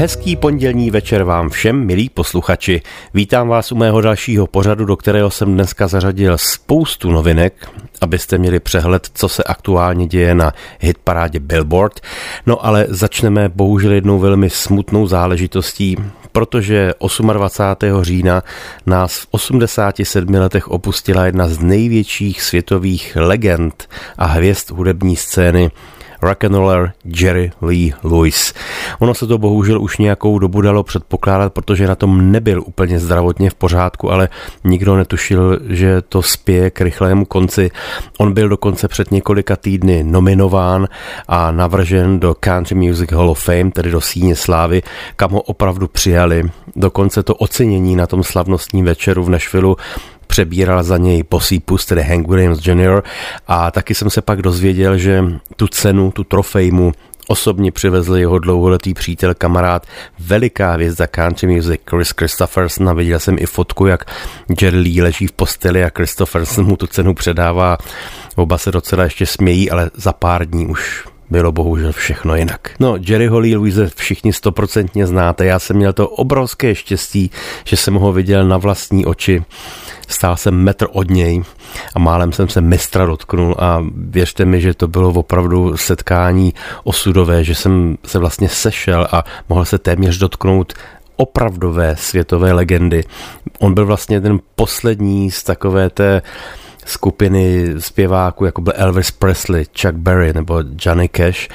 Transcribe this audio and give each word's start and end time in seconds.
Hezký 0.00 0.36
pondělní 0.36 0.90
večer 0.90 1.22
vám 1.22 1.50
všem, 1.50 1.86
milí 1.86 2.08
posluchači. 2.08 2.82
Vítám 3.14 3.48
vás 3.48 3.72
u 3.72 3.76
mého 3.76 4.00
dalšího 4.00 4.46
pořadu, 4.46 4.84
do 4.84 4.96
kterého 4.96 5.30
jsem 5.30 5.54
dneska 5.54 5.88
zařadil 5.88 6.38
spoustu 6.38 7.10
novinek, 7.10 7.70
abyste 8.00 8.38
měli 8.38 8.60
přehled, 8.60 9.08
co 9.14 9.28
se 9.28 9.44
aktuálně 9.44 10.06
děje 10.06 10.34
na 10.34 10.52
hitparádě 10.78 11.40
Billboard. 11.40 12.00
No 12.46 12.66
ale 12.66 12.86
začneme 12.88 13.48
bohužel 13.48 13.92
jednou 13.92 14.18
velmi 14.18 14.50
smutnou 14.50 15.06
záležitostí, 15.06 15.96
protože 16.32 16.92
28. 17.32 18.02
října 18.02 18.42
nás 18.86 19.18
v 19.18 19.26
87 19.30 20.34
letech 20.34 20.68
opustila 20.68 21.26
jedna 21.26 21.48
z 21.48 21.58
největších 21.58 22.42
světových 22.42 23.16
legend 23.20 23.88
a 24.18 24.26
hvězd 24.26 24.70
hudební 24.70 25.16
scény 25.16 25.70
rock'n'roller 26.22 26.92
Jerry 27.04 27.52
Lee 27.62 27.92
Lewis. 28.02 28.54
Ono 28.98 29.14
se 29.14 29.26
to 29.26 29.38
bohužel 29.38 29.82
už 29.82 29.98
nějakou 29.98 30.38
dobu 30.38 30.60
dalo 30.60 30.82
předpokládat, 30.82 31.52
protože 31.52 31.86
na 31.86 31.94
tom 31.94 32.32
nebyl 32.32 32.62
úplně 32.66 32.98
zdravotně 32.98 33.50
v 33.50 33.54
pořádku, 33.54 34.12
ale 34.12 34.28
nikdo 34.64 34.96
netušil, 34.96 35.60
že 35.68 36.02
to 36.02 36.22
spěje 36.22 36.70
k 36.70 36.80
rychlému 36.80 37.24
konci. 37.24 37.70
On 38.18 38.32
byl 38.32 38.48
dokonce 38.48 38.88
před 38.88 39.10
několika 39.10 39.56
týdny 39.56 40.04
nominován 40.04 40.88
a 41.28 41.50
navržen 41.50 42.20
do 42.20 42.34
Country 42.40 42.74
Music 42.74 43.12
Hall 43.12 43.30
of 43.30 43.44
Fame, 43.44 43.70
tedy 43.70 43.90
do 43.90 44.00
síně 44.00 44.36
slávy, 44.36 44.82
kam 45.16 45.30
ho 45.30 45.40
opravdu 45.40 45.88
přijali. 45.88 46.50
Dokonce 46.76 47.22
to 47.22 47.34
ocenění 47.34 47.96
na 47.96 48.06
tom 48.06 48.24
slavnostním 48.24 48.84
večeru 48.84 49.24
v 49.24 49.30
Nashville 49.30 49.74
přebíral 50.30 50.82
za 50.82 50.96
něj 50.96 51.22
posípus, 51.22 51.86
tedy 51.86 52.02
Hank 52.02 52.28
Williams 52.28 52.66
Jr. 52.66 53.02
A 53.46 53.70
taky 53.70 53.94
jsem 53.94 54.10
se 54.10 54.22
pak 54.22 54.42
dozvěděl, 54.42 54.98
že 54.98 55.24
tu 55.56 55.66
cenu, 55.68 56.10
tu 56.10 56.24
trofej 56.24 56.70
mu 56.70 56.92
osobně 57.28 57.72
přivezl 57.72 58.16
jeho 58.16 58.38
dlouholetý 58.38 58.94
přítel, 58.94 59.34
kamarád, 59.34 59.86
veliká 60.18 60.72
hvězda 60.72 61.06
country 61.06 61.54
music 61.54 61.80
Chris 61.90 62.10
Christopherson 62.10 62.88
a 62.88 62.92
viděl 62.92 63.18
jsem 63.18 63.36
i 63.38 63.46
fotku, 63.46 63.86
jak 63.86 64.04
Jerry 64.62 64.78
Lee 64.78 65.02
leží 65.02 65.26
v 65.26 65.32
posteli 65.32 65.84
a 65.84 65.90
Christopherson 65.96 66.64
mu 66.64 66.76
tu 66.76 66.86
cenu 66.86 67.14
předává. 67.14 67.78
Oba 68.36 68.58
se 68.58 68.72
docela 68.72 69.04
ještě 69.04 69.26
smějí, 69.26 69.70
ale 69.70 69.90
za 69.94 70.12
pár 70.12 70.46
dní 70.46 70.66
už 70.66 71.04
bylo 71.30 71.52
bohužel 71.52 71.92
všechno 71.92 72.36
jinak. 72.36 72.70
No, 72.80 72.96
Jerry 73.00 73.26
Holly 73.26 73.54
Louise 73.54 73.90
všichni 73.96 74.32
stoprocentně 74.32 75.06
znáte. 75.06 75.44
Já 75.44 75.58
jsem 75.58 75.76
měl 75.76 75.92
to 75.92 76.08
obrovské 76.08 76.74
štěstí, 76.74 77.30
že 77.64 77.76
jsem 77.76 77.94
ho 77.94 78.12
viděl 78.12 78.48
na 78.48 78.56
vlastní 78.56 79.06
oči 79.06 79.44
stál 80.10 80.36
jsem 80.36 80.54
metr 80.54 80.86
od 80.92 81.10
něj 81.10 81.42
a 81.94 81.98
málem 81.98 82.32
jsem 82.32 82.48
se 82.48 82.60
mistra 82.60 83.06
dotknul 83.06 83.56
a 83.58 83.84
věřte 83.96 84.44
mi, 84.44 84.60
že 84.60 84.74
to 84.74 84.88
bylo 84.88 85.10
opravdu 85.10 85.76
setkání 85.76 86.54
osudové, 86.84 87.44
že 87.44 87.54
jsem 87.54 87.96
se 88.06 88.18
vlastně 88.18 88.48
sešel 88.48 89.08
a 89.12 89.24
mohl 89.48 89.64
se 89.64 89.78
téměř 89.78 90.18
dotknout 90.18 90.72
opravdové 91.16 91.96
světové 91.96 92.52
legendy. 92.52 93.04
On 93.58 93.74
byl 93.74 93.86
vlastně 93.86 94.20
ten 94.20 94.38
poslední 94.54 95.30
z 95.30 95.42
takové 95.42 95.90
té 95.90 96.22
skupiny 96.90 97.74
zpěváků, 97.78 98.44
jako 98.44 98.60
byl 98.60 98.72
Elvis 98.76 99.10
Presley, 99.10 99.64
Chuck 99.80 99.94
Berry 99.94 100.32
nebo 100.32 100.62
Johnny 100.84 101.08
Cash 101.08 101.48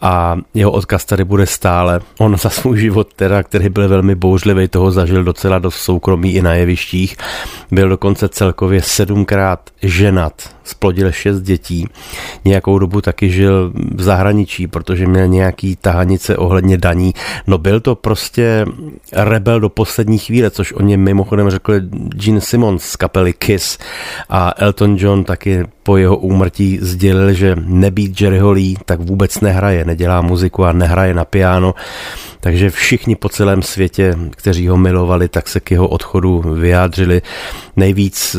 a 0.00 0.36
jeho 0.54 0.70
odkaz 0.70 1.04
tady 1.04 1.24
bude 1.24 1.46
stále. 1.46 2.00
On 2.18 2.36
za 2.36 2.50
svůj 2.50 2.78
život, 2.78 3.14
teda, 3.16 3.42
který 3.42 3.68
byl 3.68 3.88
velmi 3.88 4.14
bouřlivý, 4.14 4.68
toho 4.68 4.90
zažil 4.90 5.24
docela 5.24 5.58
dost 5.58 5.76
soukromí 5.76 6.34
i 6.34 6.42
na 6.42 6.54
jevištích. 6.54 7.16
Byl 7.70 7.88
dokonce 7.88 8.28
celkově 8.28 8.82
sedmkrát 8.82 9.70
ženat, 9.82 10.54
splodil 10.64 11.12
šest 11.12 11.40
dětí. 11.40 11.86
Nějakou 12.44 12.78
dobu 12.78 13.00
taky 13.00 13.30
žil 13.30 13.72
v 13.94 14.02
zahraničí, 14.02 14.66
protože 14.66 15.06
měl 15.06 15.26
nějaký 15.26 15.76
tahanice 15.76 16.36
ohledně 16.36 16.76
daní. 16.76 17.14
No 17.46 17.58
byl 17.58 17.80
to 17.80 17.94
prostě 17.94 18.66
rebel 19.12 19.60
do 19.60 19.68
poslední 19.68 20.18
chvíle, 20.18 20.50
což 20.50 20.72
o 20.72 20.82
něm 20.82 21.00
mimochodem 21.00 21.50
řekl 21.50 21.80
Gene 22.14 22.40
Simmons 22.40 22.82
z 22.82 22.96
kapely 22.96 23.32
Kiss 23.32 23.78
a 24.28 24.52
Elton 24.56 24.96
John 24.98 25.24
taky 25.24 25.64
po 25.82 25.96
jeho 25.96 26.16
úmrtí 26.16 26.78
sdělil, 26.82 27.32
že 27.32 27.56
nebýt 27.64 28.20
Jerryho 28.20 28.52
Lee, 28.52 28.76
tak 28.84 29.00
vůbec 29.00 29.40
nehraje, 29.40 29.84
nedělá 29.88 30.20
muziku 30.20 30.64
a 30.64 30.72
nehraje 30.72 31.14
na 31.14 31.24
piano. 31.24 31.74
Takže 32.40 32.70
všichni 32.70 33.16
po 33.16 33.28
celém 33.28 33.62
světě, 33.62 34.16
kteří 34.30 34.68
ho 34.68 34.76
milovali, 34.76 35.28
tak 35.28 35.48
se 35.48 35.60
k 35.60 35.70
jeho 35.70 35.88
odchodu 35.88 36.40
vyjádřili. 36.40 37.22
Nejvíc 37.76 38.36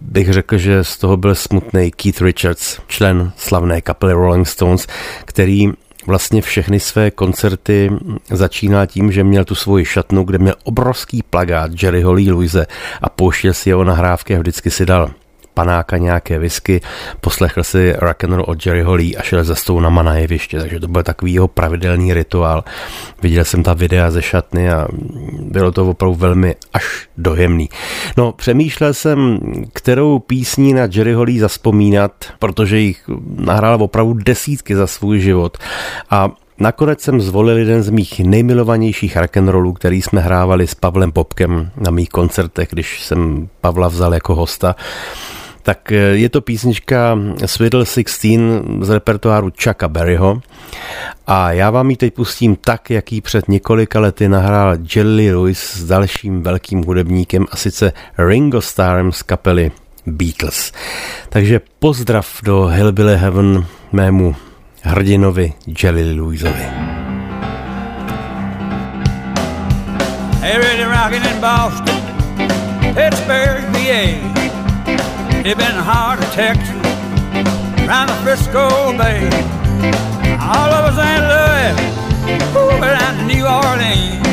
bych 0.00 0.32
řekl, 0.32 0.58
že 0.58 0.84
z 0.84 0.96
toho 0.96 1.16
byl 1.16 1.34
smutný 1.34 1.90
Keith 1.90 2.20
Richards, 2.20 2.78
člen 2.86 3.32
slavné 3.36 3.80
kapely 3.80 4.12
Rolling 4.12 4.48
Stones, 4.48 4.86
který 5.24 5.72
vlastně 6.06 6.42
všechny 6.42 6.80
své 6.80 7.10
koncerty 7.10 7.90
začínal 8.30 8.86
tím, 8.86 9.12
že 9.12 9.24
měl 9.24 9.44
tu 9.44 9.54
svoji 9.54 9.84
šatnu, 9.84 10.24
kde 10.24 10.38
měl 10.38 10.54
obrovský 10.64 11.22
plagát 11.30 11.70
Jerryho 11.82 12.12
Lee 12.12 12.32
Louise 12.32 12.66
a 13.02 13.08
pouštěl 13.08 13.54
si 13.54 13.68
jeho 13.68 13.84
nahrávky 13.84 14.36
a 14.36 14.38
vždycky 14.38 14.70
si 14.70 14.86
dal 14.86 15.10
panáka, 15.58 15.96
nějaké 15.96 16.38
whisky, 16.38 16.80
poslechl 17.20 17.64
si 17.64 17.94
rock 17.98 18.24
and 18.24 18.32
roll 18.32 18.44
od 18.48 18.66
Jerry 18.66 18.82
Holly 18.82 19.16
a 19.16 19.22
šel 19.22 19.44
ze 19.44 19.56
stounama 19.56 20.02
na 20.02 20.14
jeviště, 20.14 20.58
takže 20.58 20.80
to 20.80 20.88
byl 20.88 21.02
takový 21.02 21.32
jeho 21.32 21.48
pravidelný 21.48 22.14
rituál. 22.14 22.64
Viděl 23.22 23.44
jsem 23.44 23.62
ta 23.62 23.74
videa 23.74 24.10
ze 24.10 24.22
šatny 24.22 24.70
a 24.70 24.88
bylo 25.40 25.72
to 25.72 25.90
opravdu 25.90 26.14
velmi 26.14 26.54
až 26.72 27.08
dojemný. 27.16 27.68
No, 28.16 28.32
přemýšlel 28.32 28.94
jsem, 28.94 29.38
kterou 29.72 30.18
písní 30.18 30.74
na 30.74 30.88
Jerry 30.92 31.12
Holly 31.12 31.38
zaspomínat, 31.38 32.12
protože 32.38 32.78
jich 32.78 33.10
nahrál 33.36 33.82
opravdu 33.82 34.14
desítky 34.14 34.76
za 34.76 34.86
svůj 34.86 35.20
život 35.20 35.58
a 36.10 36.30
Nakonec 36.60 37.00
jsem 37.00 37.20
zvolil 37.20 37.58
jeden 37.58 37.82
z 37.82 37.90
mých 37.90 38.20
nejmilovanějších 38.20 39.16
rock'n'rollů, 39.16 39.72
který 39.72 40.02
jsme 40.02 40.20
hrávali 40.20 40.66
s 40.66 40.74
Pavlem 40.74 41.12
Popkem 41.12 41.70
na 41.76 41.90
mých 41.90 42.08
koncertech, 42.08 42.68
když 42.70 43.02
jsem 43.02 43.48
Pavla 43.60 43.88
vzal 43.88 44.14
jako 44.14 44.34
hosta 44.34 44.76
tak 45.68 45.92
eh, 45.92 45.96
je 46.16 46.28
to 46.28 46.40
písnička 46.40 47.18
Swiddle 47.46 47.86
16 47.86 48.26
z 48.80 48.88
repertoáru 48.88 49.52
Chucka 49.62 49.88
Berryho 49.88 50.40
a 51.26 51.52
já 51.52 51.70
vám 51.70 51.90
ji 51.90 51.96
teď 51.96 52.14
pustím 52.14 52.56
tak, 52.56 52.90
jak 52.90 53.12
ji 53.12 53.20
před 53.20 53.48
několika 53.48 54.00
lety 54.00 54.28
nahrál 54.28 54.76
Jelly 54.94 55.34
Lewis 55.34 55.60
s 55.76 55.84
dalším 55.84 56.42
velkým 56.42 56.82
hudebníkem 56.82 57.46
a 57.50 57.56
sice 57.56 57.92
Ringo 58.18 58.60
Starrem 58.60 59.12
z 59.12 59.22
kapely 59.22 59.70
Beatles. 60.06 60.72
Takže 61.28 61.60
pozdrav 61.78 62.40
do 62.42 62.66
Hillbilly 62.66 63.16
Heaven 63.16 63.66
mému 63.92 64.36
hrdinovi 64.82 65.52
Jelly 65.82 66.20
Lewisovi. 66.20 66.66
Hey, 70.40 70.56
really 70.58 70.84
rockin' 70.84 71.26
in 71.34 71.40
Boston, 71.40 72.00
Pittsburgh, 72.94 73.64
PA. 73.72 74.57
It 75.44 75.56
been 75.56 75.72
hard 75.72 76.20
to 76.20 76.26
Texas, 76.32 76.68
around 77.86 78.08
the 78.08 78.18
Frisco 78.24 78.92
Bay, 78.98 79.22
all 80.42 80.70
over 80.74 80.92
St. 80.92 81.22
Louis, 81.30 81.74
ooh, 82.58 82.80
down 82.80 83.16
to 83.16 83.24
New 83.24 83.46
Orleans. 83.46 84.26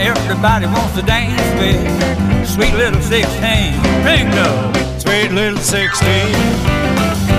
Everybody 0.00 0.66
wants 0.66 0.94
to 0.94 1.02
dance 1.02 1.42
with 1.60 2.46
sweet 2.46 2.72
little 2.74 3.00
16. 3.02 3.26
Bingo! 4.04 4.72
Sweet 4.98 5.32
little 5.32 5.58
16. 5.58 6.08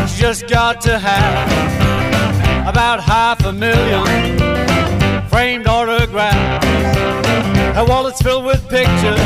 She 0.07 0.21
just 0.21 0.47
got 0.47 0.81
to 0.81 0.99
have 0.99 2.67
about 2.67 2.99
half 2.99 3.43
a 3.45 3.53
million 3.53 4.05
framed 5.29 5.67
autographs. 5.67 6.65
Her 7.75 7.85
wallet's 7.85 8.21
filled 8.21 8.45
with 8.45 8.61
pictures. 8.67 9.19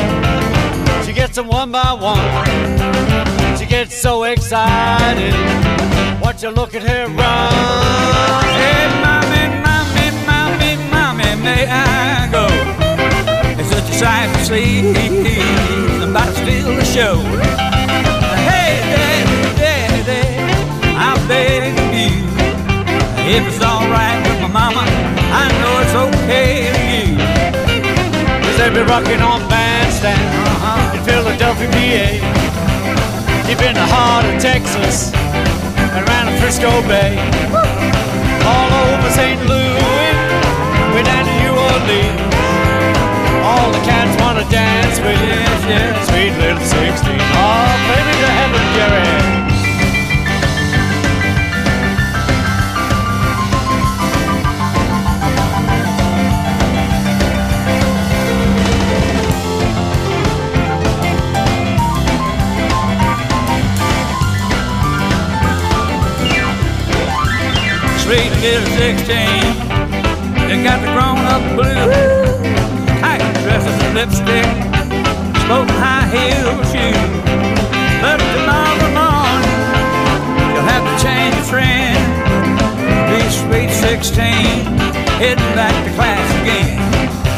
She 1.05 1.11
gets 1.11 1.35
them 1.35 1.47
one 1.47 1.71
by 1.71 1.91
one 1.91 3.30
get 3.85 3.91
so 3.91 4.23
excited. 4.25 5.33
Watch 6.21 6.43
you 6.43 6.49
look 6.49 6.75
at 6.75 6.83
her 6.83 7.07
run. 7.07 8.43
Hey, 8.61 8.85
mommy, 9.01 9.43
mommy, 9.65 10.07
mommy, 10.29 10.71
mommy, 10.93 11.29
may 11.41 11.65
I 11.65 12.29
go? 12.29 12.45
It's 13.59 13.69
such 13.73 13.89
a 13.89 13.93
sight 14.01 14.29
to 14.35 14.45
see. 14.45 14.93
Somebody 15.99 16.31
steal 16.41 16.75
the 16.81 16.85
show. 16.85 17.15
Hey, 18.49 18.77
daddy, 18.93 19.39
daddy, 19.61 20.21
I'm 21.05 21.19
begging 21.27 21.81
you. 21.97 22.13
If 23.35 23.41
it's 23.49 23.63
alright 23.65 24.21
with 24.27 24.41
my 24.41 24.51
mama, 24.59 24.85
I 25.41 25.45
know 25.59 25.73
it's 25.81 25.95
okay 26.05 26.69
with 26.69 26.89
you. 26.93 27.07
Cause 28.45 28.57
they 28.59 28.69
be 28.69 28.81
rocking 28.81 29.21
on 29.21 29.39
bandstand 29.49 30.21
uh-huh. 30.21 30.97
in 30.97 31.03
Philadelphia, 31.03 31.67
PA 31.71 32.50
deep 33.51 33.67
in 33.67 33.73
the 33.73 33.85
heart 33.85 34.23
of 34.23 34.41
Texas 34.41 35.11
and 35.13 36.07
around 36.07 36.39
Frisco 36.39 36.71
Bay. 36.87 37.19
All 38.47 38.71
over 38.87 39.09
St. 39.11 39.39
Louis, 39.45 40.13
way 40.95 41.03
down 41.03 41.25
to 41.25 41.33
New 41.43 41.53
Orleans. 41.67 42.35
All 43.43 43.69
the 43.71 43.83
cats 43.83 44.15
wanna 44.21 44.47
dance 44.49 44.99
with, 44.99 45.19
yeah, 45.67 46.01
sweet 46.07 46.33
little 46.39 46.63
16. 46.63 47.19
Oh, 47.43 47.71
baby 47.91 48.13
to 48.23 48.29
heaven, 48.39 48.63
Jerry. 48.75 49.30
Sweet 68.11 68.33
little 68.43 68.67
16. 68.75 69.07
They 70.51 70.59
got 70.67 70.83
the 70.83 70.91
grown 70.91 71.23
up 71.31 71.43
blue, 71.55 71.87
tight 72.99 73.23
dresses 73.39 73.77
and 73.87 73.95
lipstick, 73.95 74.47
smoking 75.47 75.79
high 75.79 76.11
heel 76.11 76.51
shoes. 76.67 77.11
But 78.03 78.19
tomorrow 78.35 78.91
morning, 78.99 79.47
you'll 80.51 80.67
have 80.67 80.83
to 80.91 80.95
change 80.99 81.35
your 81.39 81.47
friend. 81.55 81.95
Be 83.07 83.23
sweet 83.31 83.71
16, 83.79 84.27
heading 85.15 85.51
back 85.55 85.71
to 85.71 85.91
class 85.95 86.27
again. 86.43 86.83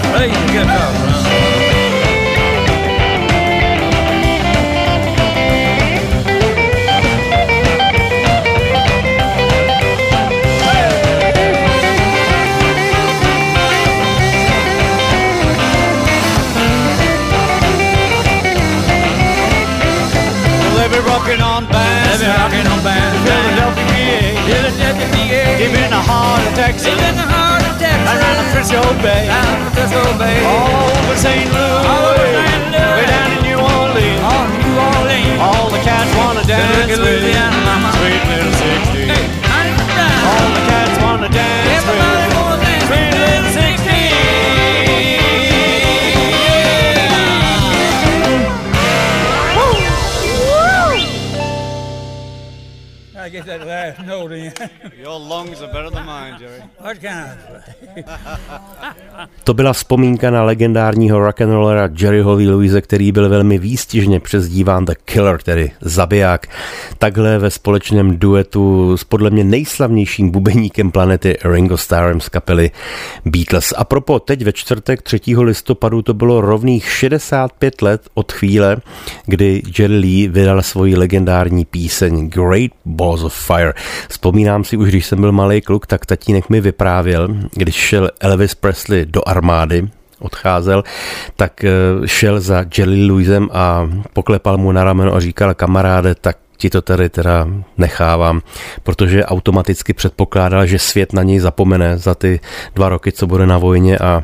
Play 0.09 0.33
Texas. 26.63 26.87
In 26.87 27.15
the 27.19 27.27
heart 27.27 27.59
of 27.67 27.75
Texas. 27.75 28.07
Around 28.07 28.37
the 28.39 28.47
Frisco 28.55 28.81
Bay. 29.03 29.27
Down 29.27 29.67
the 29.67 29.71
Frisco 29.75 30.03
Bay. 30.15 30.39
All 30.47 30.95
over 30.95 31.17
St. 31.19 31.51
Louis. 31.51 31.83
All 31.91 32.05
over 32.07 32.23
St. 32.23 32.71
Louis. 32.71 33.03
Way 33.03 33.07
down 33.11 33.29
in 33.35 33.41
New 33.43 33.59
Orleans. 33.59 34.23
All 34.23 34.47
New 34.47 34.71
Orleans. 34.79 35.39
All 35.43 35.67
the 35.75 35.83
cats 35.83 36.07
wanna 36.15 36.43
dance 36.47 36.87
with 36.87 37.03
Louisiana, 37.03 37.59
mama. 37.67 37.91
Sweet 37.99 38.23
little 38.31 38.55
16. 38.55 39.11
Hey, 39.11 39.27
honey. 39.51 39.75
All 40.23 40.47
the 40.55 40.63
cats 40.71 40.95
wanna 41.03 41.27
dance 41.35 41.62
that 53.57 53.67
last 53.67 54.05
note 54.07 54.31
in. 54.31 54.53
Your 54.97 55.19
lungs 55.19 55.61
are 55.61 55.71
better 55.71 55.89
than 55.89 56.05
mine, 56.05 56.39
Jerry. 56.39 56.61
what 56.77 57.01
kind 57.01 57.39
of 57.39 57.63
To 59.43 59.53
byla 59.53 59.73
vzpomínka 59.73 60.31
na 60.31 60.43
legendárního 60.43 61.19
rock'n'rollera 61.19 61.89
Jerryho 61.99 62.33
Louise, 62.33 62.81
který 62.81 63.11
byl 63.11 63.29
velmi 63.29 63.57
výstižně 63.57 64.19
přezdíván 64.19 64.85
The 64.85 64.93
Killer, 65.05 65.41
tedy 65.41 65.71
zabiják. 65.81 66.47
Takhle 66.97 67.39
ve 67.39 67.51
společném 67.51 68.17
duetu 68.17 68.97
s 68.97 69.03
podle 69.03 69.29
mě 69.29 69.43
nejslavnějším 69.43 70.31
bubeníkem 70.31 70.91
planety 70.91 71.37
Ringo 71.45 71.77
Starrem 71.77 72.21
z 72.21 72.29
kapely 72.29 72.71
Beatles. 73.25 73.73
A 73.77 73.83
propo, 73.83 74.19
teď 74.19 74.43
ve 74.43 74.53
čtvrtek 74.53 75.01
3. 75.01 75.19
listopadu 75.37 76.01
to 76.01 76.13
bylo 76.13 76.41
rovných 76.41 76.89
65 76.89 77.81
let 77.81 78.01
od 78.13 78.31
chvíle, 78.31 78.77
kdy 79.25 79.61
Jerry 79.79 79.97
Lee 79.97 80.27
vydal 80.27 80.61
svoji 80.61 80.95
legendární 80.95 81.65
píseň 81.65 82.29
Great 82.29 82.71
Balls 82.85 83.23
of 83.23 83.33
Fire. 83.33 83.73
Vzpomínám 84.09 84.63
si 84.63 84.77
už, 84.77 84.89
když 84.89 85.05
jsem 85.05 85.21
byl 85.21 85.31
malý 85.31 85.61
kluk, 85.61 85.87
tak 85.87 86.05
tatínek 86.05 86.49
mi 86.49 86.61
vyprávěl, 86.61 87.27
když 87.53 87.75
šel 87.75 88.09
Elvis 88.19 88.55
Presley 88.55 89.05
do 89.13 89.21
armády, 89.25 89.87
odcházel, 90.19 90.83
tak 91.35 91.63
eh, 91.63 91.69
šel 92.05 92.39
za 92.39 92.65
Jerry 92.77 93.05
Louisem 93.05 93.49
a 93.53 93.89
poklepal 94.13 94.57
mu 94.57 94.71
na 94.71 94.83
rameno 94.83 95.15
a 95.15 95.19
říkal 95.19 95.53
kamaráde, 95.53 96.15
tak 96.15 96.37
ti 96.57 96.69
to 96.69 96.81
tady 96.81 97.09
teda 97.09 97.47
nechávám, 97.77 98.41
protože 98.83 99.25
automaticky 99.25 99.93
předpokládal, 99.93 100.65
že 100.65 100.79
svět 100.79 101.13
na 101.13 101.23
něj 101.23 101.39
zapomene 101.39 101.97
za 101.97 102.15
ty 102.15 102.39
dva 102.75 102.89
roky, 102.89 103.11
co 103.11 103.27
bude 103.27 103.45
na 103.45 103.57
vojně 103.57 103.97
a 103.97 104.23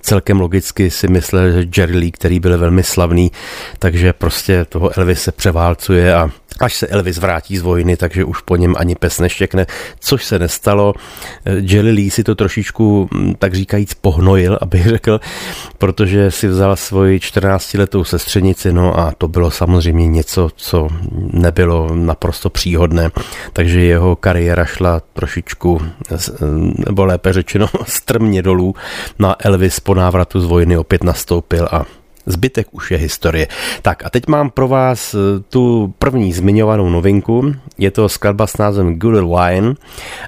celkem 0.00 0.40
logicky 0.40 0.90
si 0.90 1.08
myslel, 1.08 1.50
že 1.50 1.68
Jerry 1.76 1.98
Lee, 1.98 2.10
který 2.10 2.40
byl 2.40 2.58
velmi 2.58 2.82
slavný, 2.82 3.32
takže 3.78 4.12
prostě 4.12 4.64
toho 4.64 4.98
Elvis 4.98 5.22
se 5.22 5.32
převálcuje 5.32 6.14
a 6.14 6.30
až 6.60 6.74
se 6.74 6.86
Elvis 6.86 7.18
vrátí 7.18 7.56
z 7.56 7.62
vojny, 7.62 7.96
takže 7.96 8.24
už 8.24 8.40
po 8.40 8.56
něm 8.56 8.74
ani 8.78 8.94
pes 8.94 9.20
neštěkne, 9.20 9.66
což 10.00 10.24
se 10.24 10.38
nestalo. 10.38 10.94
Jerry 11.60 11.90
Lee 11.90 12.10
si 12.10 12.24
to 12.24 12.34
trošičku, 12.34 13.08
mm, 13.12 13.34
tak 13.34 13.54
říkajíc, 13.54 13.94
pohnojil, 13.94 14.58
abych 14.60 14.86
řekl, 14.86 15.20
protože 15.78 16.30
si 16.30 16.48
vzal 16.48 16.76
svoji 16.76 17.18
14-letou 17.18 18.04
sestřenici, 18.04 18.72
no 18.72 18.98
a 18.98 19.12
to 19.18 19.28
bylo 19.28 19.50
samozřejmě 19.50 20.08
něco, 20.08 20.50
co 20.56 20.88
nebylo 21.32 21.94
naprosto 21.94 22.50
příhodné, 22.50 23.10
takže 23.52 23.80
jeho 23.80 24.16
kariéra 24.16 24.64
šla 24.64 25.00
trošičku, 25.12 25.80
nebo 26.86 27.04
lépe 27.04 27.32
řečeno, 27.32 27.66
strmně 27.86 28.42
dolů. 28.42 28.74
No 29.18 29.28
a 29.28 29.36
Elvis 29.40 29.80
po 29.80 29.94
návratu 29.94 30.40
z 30.40 30.44
vojny 30.44 30.78
opět 30.78 31.04
nastoupil 31.04 31.68
a 31.72 31.84
Zbytek 32.30 32.66
už 32.70 32.90
je 32.90 32.98
historie. 32.98 33.46
Tak 33.82 34.04
a 34.06 34.10
teď 34.10 34.26
mám 34.26 34.50
pro 34.50 34.68
vás 34.68 35.14
eh, 35.14 35.18
tu 35.48 35.94
první 35.98 36.32
zmiňovanou 36.32 36.90
novinku. 36.90 37.54
Je 37.78 37.90
to 37.90 38.08
skladba 38.08 38.46
s 38.46 38.56
názvem 38.56 38.98
Good 38.98 39.24
Wine 39.24 39.74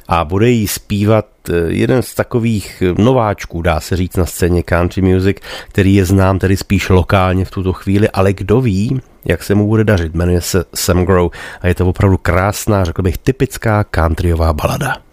a 0.08 0.24
bude 0.24 0.50
jí 0.50 0.68
zpívat 0.68 1.26
eh, 1.48 1.52
jeden 1.68 2.02
z 2.02 2.14
takových 2.14 2.82
eh, 2.82 3.02
nováčků, 3.02 3.62
dá 3.62 3.80
se 3.80 3.96
říct, 3.96 4.16
na 4.16 4.26
scéně 4.26 4.62
country 4.62 5.02
music, 5.02 5.36
který 5.68 5.94
je 5.94 6.04
znám 6.04 6.38
tedy 6.38 6.56
spíš 6.56 6.88
lokálně 6.88 7.44
v 7.44 7.50
tuto 7.50 7.72
chvíli, 7.72 8.08
ale 8.08 8.32
kdo 8.32 8.60
ví, 8.60 9.00
jak 9.24 9.42
se 9.42 9.54
mu 9.54 9.66
bude 9.66 9.84
dařit. 9.84 10.14
Jmenuje 10.14 10.40
se 10.40 10.64
Sam 10.74 11.04
Grow 11.04 11.30
a 11.60 11.68
je 11.68 11.74
to 11.74 11.86
opravdu 11.86 12.16
krásná, 12.18 12.84
řekl 12.84 13.02
bych, 13.02 13.18
typická 13.18 13.84
countryová 13.94 14.52
balada. 14.52 15.11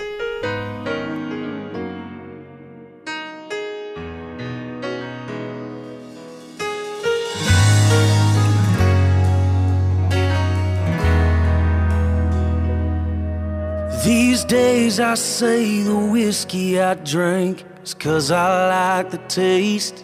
Days 14.49 14.99
I 14.99 15.13
say 15.13 15.83
the 15.83 15.95
whiskey 15.95 16.81
I 16.81 16.95
drink 16.95 17.63
is 17.83 17.93
cause 17.93 18.31
I 18.31 18.47
like 18.67 19.11
the 19.11 19.19
taste. 19.29 20.03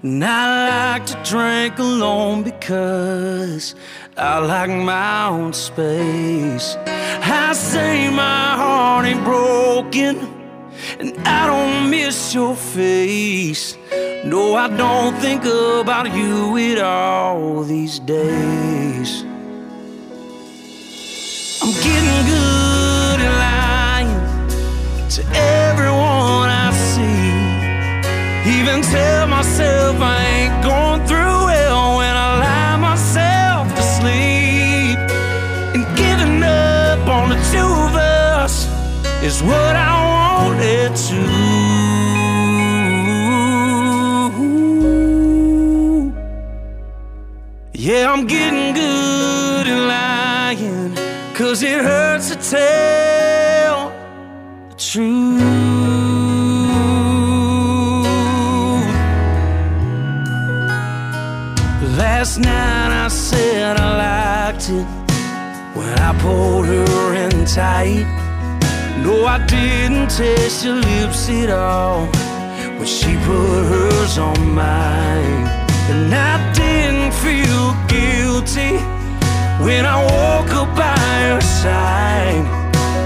And 0.00 0.24
I 0.24 0.92
like 0.92 1.06
to 1.06 1.16
drink 1.24 1.76
alone 1.80 2.44
because 2.44 3.74
I 4.16 4.38
like 4.38 4.70
my 4.70 5.26
own 5.26 5.52
space. 5.52 6.76
I 6.86 7.52
say 7.52 8.08
my 8.08 8.54
heart 8.62 9.06
ain't 9.06 9.24
broken 9.24 10.16
and 11.00 11.18
I 11.26 11.48
don't 11.48 11.90
miss 11.90 12.32
your 12.32 12.54
face. 12.54 13.76
No, 14.24 14.54
I 14.54 14.68
don't 14.68 15.16
think 15.16 15.42
about 15.44 16.14
you 16.14 16.56
at 16.58 16.78
all 16.78 17.64
these 17.64 17.98
days. 17.98 19.24
I'm 21.60 21.72
getting 21.82 22.26
good 22.26 22.97
tell 28.90 29.26
myself 29.26 29.96
I 30.00 30.18
ain't 30.38 30.62
going 30.62 31.00
through 31.06 31.46
hell 31.54 31.98
when 31.98 32.14
I 32.26 32.28
lie 32.44 32.76
myself 32.90 33.68
to 33.74 33.82
sleep. 33.82 34.98
And 35.74 35.84
giving 35.96 36.42
up 36.42 37.06
on 37.06 37.28
the 37.30 37.40
two 37.52 37.70
of 37.86 37.94
us 37.94 38.66
is 39.22 39.42
what 39.42 39.74
I 39.76 39.92
wanted 40.14 40.96
to. 41.08 41.22
Yeah, 47.74 48.12
I'm 48.12 48.26
getting 48.26 48.74
good 48.74 49.66
at 49.66 49.80
lying. 49.94 50.94
Cause 51.34 51.62
it 51.62 51.80
hurts 51.80 52.30
to 52.30 52.36
tell 52.36 53.90
the 54.70 54.76
truth. 54.76 55.57
Last 62.18 62.38
night 62.40 62.90
I 63.04 63.06
said 63.06 63.76
I 63.76 63.88
liked 64.04 64.68
it 64.70 64.86
when 65.78 65.94
I 66.00 66.10
pulled 66.20 66.66
her 66.66 67.14
in 67.14 67.44
tight. 67.44 68.06
No, 69.04 69.24
I 69.24 69.38
didn't 69.46 70.10
taste 70.10 70.64
your 70.64 70.74
lips 70.74 71.28
at 71.30 71.48
all 71.48 72.06
when 72.76 72.86
she 72.86 73.14
put 73.18 73.62
hers 73.72 74.18
on 74.18 74.36
mine. 74.52 75.46
And 75.92 76.12
I 76.12 76.34
didn't 76.54 77.14
feel 77.22 77.66
guilty 77.86 78.74
when 79.62 79.86
I 79.86 79.98
woke 80.10 80.52
up 80.62 80.70
by 80.74 80.98
her 81.30 81.40
side. 81.40 82.42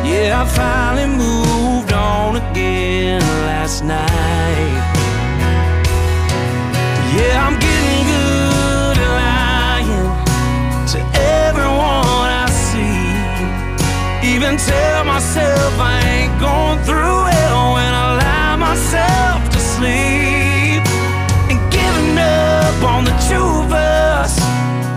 Yeah, 0.08 0.40
I 0.40 0.46
finally 0.56 1.08
moved 1.24 1.92
on 1.92 2.36
again 2.36 3.20
last 3.44 3.84
night. 3.84 4.80
Yeah, 7.14 7.46
I'm 7.46 7.60
getting 7.60 8.06
good 8.06 8.51
Even 14.42 14.56
tell 14.56 15.04
myself 15.04 15.78
I 15.78 16.02
ain't 16.02 16.40
going 16.40 16.80
through 16.82 17.26
hell 17.30 17.74
when 17.74 17.94
I 17.94 18.06
lie 18.18 18.56
myself 18.56 19.48
to 19.54 19.60
sleep. 19.60 20.82
And 21.48 21.60
giving 21.70 22.18
up 22.18 22.82
on 22.82 23.04
the 23.04 23.14
two 23.28 23.46
of 23.62 23.72
us 23.72 24.36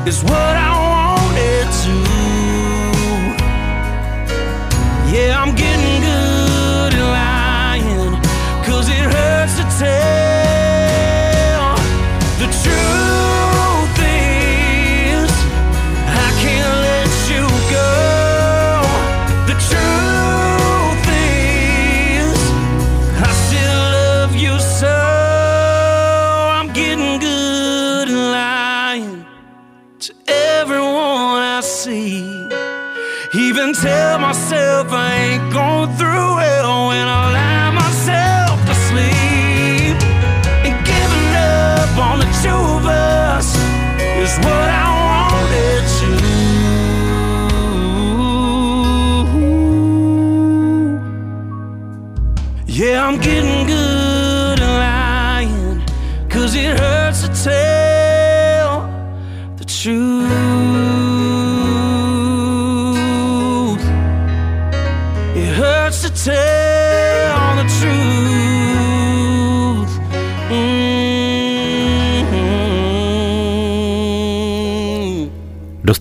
is 0.07 0.23
what 0.23 0.55
I 0.67 0.71
wanted 0.93 1.67
to. 1.83 1.95
Yeah, 5.13 5.39
I'm 5.39 5.53
getting 5.53 5.74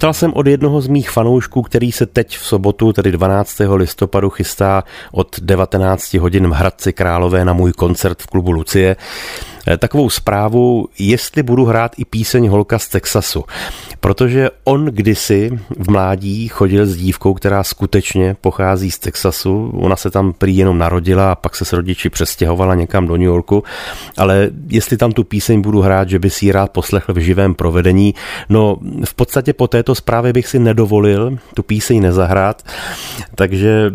Dostal 0.04 0.14
jsem 0.20 0.32
od 0.34 0.46
jednoho 0.46 0.80
z 0.80 0.88
mých 0.88 1.10
fanoušků, 1.10 1.62
který 1.62 1.92
se 1.92 2.06
teď 2.06 2.38
v 2.38 2.46
sobotu, 2.46 2.92
tedy 2.92 3.12
12. 3.12 3.60
listopadu, 3.74 4.30
chystá 4.30 4.84
od 5.12 5.40
19 5.40 6.14
hodin 6.14 6.48
v 6.48 6.52
Hradci 6.52 6.92
Králové 6.92 7.44
na 7.44 7.52
můj 7.52 7.72
koncert 7.72 8.22
v 8.22 8.26
klubu 8.26 8.50
Lucie, 8.50 8.96
takovou 9.78 10.10
zprávu, 10.10 10.88
jestli 10.98 11.42
budu 11.42 11.64
hrát 11.64 11.92
i 11.98 12.04
píseň 12.04 12.48
Holka 12.48 12.78
z 12.78 12.88
Texasu. 12.88 13.44
Protože 14.00 14.50
on 14.64 14.84
kdysi 14.84 15.50
v 15.78 15.90
mládí 15.90 16.48
chodil 16.48 16.86
s 16.86 16.96
dívkou, 16.96 17.34
která 17.34 17.64
skutečně 17.64 18.36
pochází 18.40 18.90
z 18.90 18.98
Texasu. 18.98 19.72
Ona 19.74 19.96
se 19.96 20.10
tam 20.10 20.32
prý 20.32 20.56
jenom 20.56 20.78
narodila 20.78 21.32
a 21.32 21.34
pak 21.34 21.56
se 21.56 21.64
s 21.64 21.72
rodiči 21.72 22.10
přestěhovala 22.10 22.74
někam 22.74 23.06
do 23.06 23.16
New 23.16 23.26
Yorku. 23.26 23.62
Ale 24.16 24.50
jestli 24.68 24.96
tam 24.96 25.12
tu 25.12 25.24
píseň 25.24 25.62
budu 25.62 25.80
hrát, 25.80 26.08
že 26.08 26.18
by 26.18 26.30
si 26.30 26.46
ji 26.46 26.52
rád 26.52 26.70
poslechl 26.70 27.12
v 27.12 27.18
živém 27.18 27.54
provedení, 27.54 28.14
no 28.48 28.76
v 29.04 29.14
podstatě 29.14 29.52
po 29.52 29.68
této 29.68 29.94
zprávě 29.94 30.32
bych 30.32 30.46
si 30.48 30.58
nedovolil 30.58 31.38
tu 31.54 31.62
píseň 31.62 32.02
nezahrát, 32.02 32.62
takže 33.34 33.92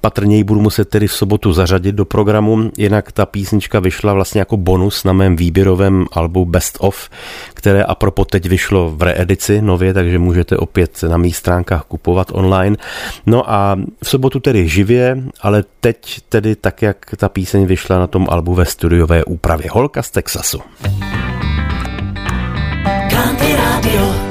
patrně 0.00 0.36
ji 0.36 0.44
budu 0.44 0.60
muset 0.60 0.88
tedy 0.88 1.06
v 1.06 1.12
sobotu 1.12 1.52
zařadit 1.52 1.94
do 1.94 2.04
programu, 2.04 2.70
jinak 2.76 3.12
ta 3.12 3.26
písnička 3.26 3.80
vyšla 3.80 4.12
vlastně 4.12 4.38
jako 4.38 4.56
bonus 4.56 4.87
na 5.04 5.12
mém 5.12 5.36
výběrovém 5.36 6.06
albu 6.12 6.44
Best 6.44 6.76
of, 6.80 7.08
které 7.54 7.82
a 7.82 7.94
propo 7.94 8.24
teď 8.24 8.46
vyšlo 8.46 8.90
v 8.90 9.02
reedici 9.02 9.62
nově, 9.62 9.94
takže 9.94 10.18
můžete 10.18 10.56
opět 10.56 11.02
na 11.08 11.16
mých 11.16 11.36
stránkách 11.36 11.84
kupovat 11.84 12.28
online. 12.32 12.76
No 13.26 13.50
a 13.50 13.76
v 14.02 14.08
sobotu 14.08 14.40
tedy 14.40 14.68
živě, 14.68 15.22
ale 15.40 15.64
teď 15.80 16.20
tedy 16.28 16.56
tak, 16.56 16.82
jak 16.82 16.96
ta 17.16 17.28
píseň 17.28 17.66
vyšla 17.66 17.98
na 17.98 18.06
tom 18.06 18.26
albu 18.30 18.54
ve 18.54 18.64
studiové 18.64 19.24
úpravě. 19.24 19.70
Holka 19.70 20.02
z 20.02 20.10
Texasu. 20.10 20.60
Country 23.10 23.56
Radio. 23.56 24.27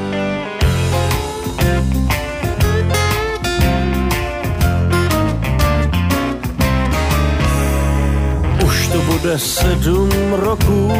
Bude 9.17 9.39
sedm 9.39 10.09
roků 10.33 10.91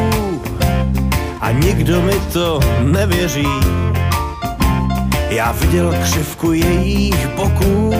a 1.40 1.50
nikdo 1.50 2.02
mi 2.02 2.14
to 2.32 2.60
nevěří. 2.82 3.48
Já 5.28 5.52
viděl 5.52 5.94
křivku 6.02 6.52
jejich 6.52 7.28
boků, 7.36 7.94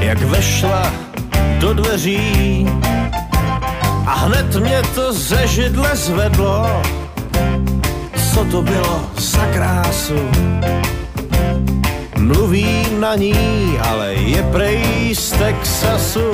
jak 0.00 0.22
vešla 0.22 0.92
do 1.58 1.74
dveří. 1.74 2.66
A 4.06 4.14
hned 4.14 4.56
mě 4.56 4.82
to 4.94 5.12
ze 5.12 5.46
židle 5.46 5.96
zvedlo, 5.96 6.82
co 8.34 8.44
to 8.44 8.62
bylo 8.62 9.02
za 9.16 9.46
krásu. 9.46 10.30
Mluví 12.18 12.86
na 13.00 13.14
ní, 13.14 13.34
ale 13.88 14.14
je 14.14 14.42
prej 14.42 15.14
z 15.14 15.30
Texasu. 15.30 16.32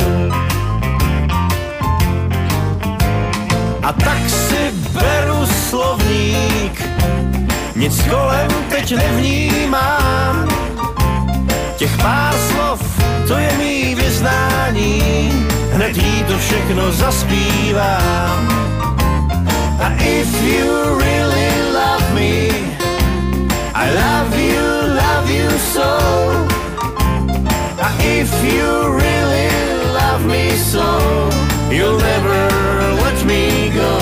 A 3.87 3.93
tak 3.93 4.19
si 4.27 4.75
beru 4.91 5.47
slovník, 5.47 6.75
nic 7.77 8.03
kolem 8.11 8.51
teď 8.69 8.97
nevnímám. 8.97 10.49
Těch 11.77 11.97
pár 11.97 12.35
slov, 12.35 12.83
to 13.29 13.39
je 13.39 13.53
mý 13.59 13.95
vyznání, 13.95 15.33
hned 15.73 15.97
jí 15.97 16.25
to 16.25 16.39
všechno 16.39 16.93
zaspívám. 16.93 18.43
A 19.79 19.91
if 20.03 20.43
you 20.43 20.99
really 20.99 21.51
love 21.73 22.15
me, 22.15 22.49
I 23.75 23.87
love 23.95 24.35
you, 24.35 24.67
love 24.99 25.31
you 25.31 25.51
so. 25.59 25.99
A 27.83 27.89
if 28.03 28.45
you 28.45 28.99
really 28.99 29.46
love 30.17 30.27
me 30.27 30.51
so, 30.57 30.89
you'll 31.71 31.99
never 31.99 32.41
let 33.05 33.25
me 33.25 33.71
go. 33.71 33.93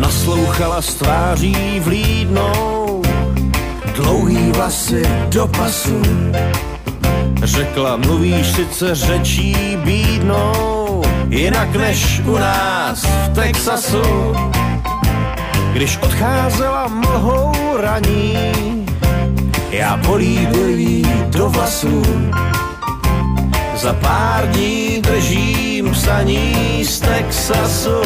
Naslouchala 0.00 0.82
s 0.82 0.94
tváří 0.94 1.80
vlídnou, 1.80 3.02
dlouhý 3.94 4.52
vlasy 4.52 5.02
do 5.28 5.46
pasu. 5.46 6.02
Řekla, 7.42 7.96
mluvíš 7.96 8.46
sice 8.46 8.94
řečí 8.94 9.78
bídnou, 9.84 11.02
jinak 11.28 11.76
než 11.76 12.20
u 12.24 12.38
nás 12.38 13.04
v 13.04 13.28
Texasu. 13.34 14.34
Když 15.72 15.96
odcházela 15.96 16.88
mlhou 16.88 17.52
raní, 17.76 18.79
já 19.70 19.96
políbil 19.96 20.68
jí 20.68 21.06
do 21.28 21.48
vlasů. 21.48 22.02
Za 23.74 23.92
pár 23.92 24.48
dní 24.48 25.00
držím 25.00 25.90
psaní 25.90 26.84
z 26.84 27.00
Texasu. 27.00 28.02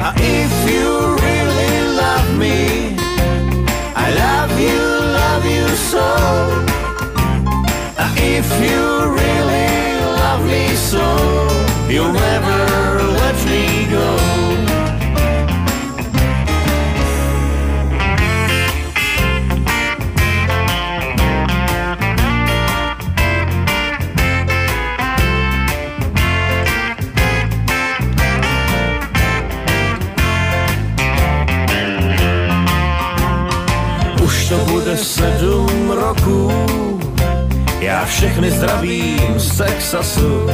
A 0.00 0.12
if 0.16 0.70
you 0.70 1.16
really 1.16 1.96
love 1.96 2.32
me, 2.38 2.96
I 3.94 4.14
love 4.14 4.60
you, 4.60 4.80
love 5.12 5.50
you 5.50 5.68
so. 5.76 6.16
A 7.98 8.06
if 8.16 8.60
you 8.60 9.14
really 9.14 10.00
love 10.16 10.44
me 10.46 10.76
so, 10.76 11.18
you'll 11.88 12.12
never 12.12 13.02
let 13.20 13.46
me 13.46 13.86
go. 13.90 14.43
Sedm 35.04 35.90
roků, 35.90 36.52
já 37.80 38.04
všechny 38.04 38.50
zdravím 38.50 39.34
z 39.36 39.56
Texasu. 39.56 40.46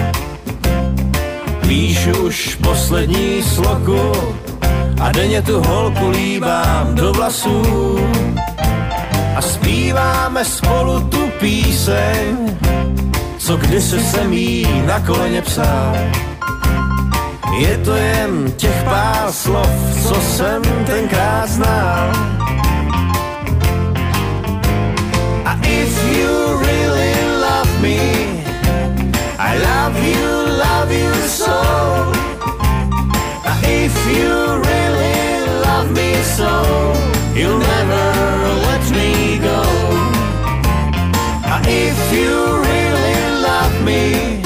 Píšu 1.68 2.10
už 2.10 2.54
poslední 2.54 3.42
sloku 3.42 4.12
a 5.00 5.12
denně 5.12 5.42
tu 5.42 5.60
holku 5.60 6.08
líbám 6.08 6.94
do 6.94 7.12
vlasů. 7.12 7.98
a 9.36 9.42
zpíváme 9.42 10.44
spolu 10.44 11.00
tu 11.00 11.30
píseň, 11.40 12.56
co 13.38 13.56
kdysi 13.56 14.00
jsem 14.00 14.32
jí 14.32 14.82
na 14.86 15.00
koleně 15.00 15.42
psal. 15.42 15.96
Je 17.58 17.78
to 17.78 17.94
jen 17.94 18.52
těch 18.56 18.82
pár 18.84 19.32
slov, 19.32 19.70
co 20.08 20.14
jsem 20.14 20.62
tenkrát 20.86 21.48
znal. 21.48 22.12
I 29.52 29.56
love 29.56 29.96
you, 30.10 30.26
love 30.66 30.92
you 30.92 31.12
so. 31.26 31.58
If 33.82 33.94
you 34.06 34.32
really 34.70 35.26
love 35.66 35.90
me 35.90 36.14
so, 36.22 36.52
you'll 37.34 37.58
never 37.58 38.04
let 38.68 38.84
me 38.92 39.38
go. 39.38 39.62
If 41.66 41.98
you 42.12 42.62
really 42.70 43.20
love 43.48 43.74
me, 43.84 44.39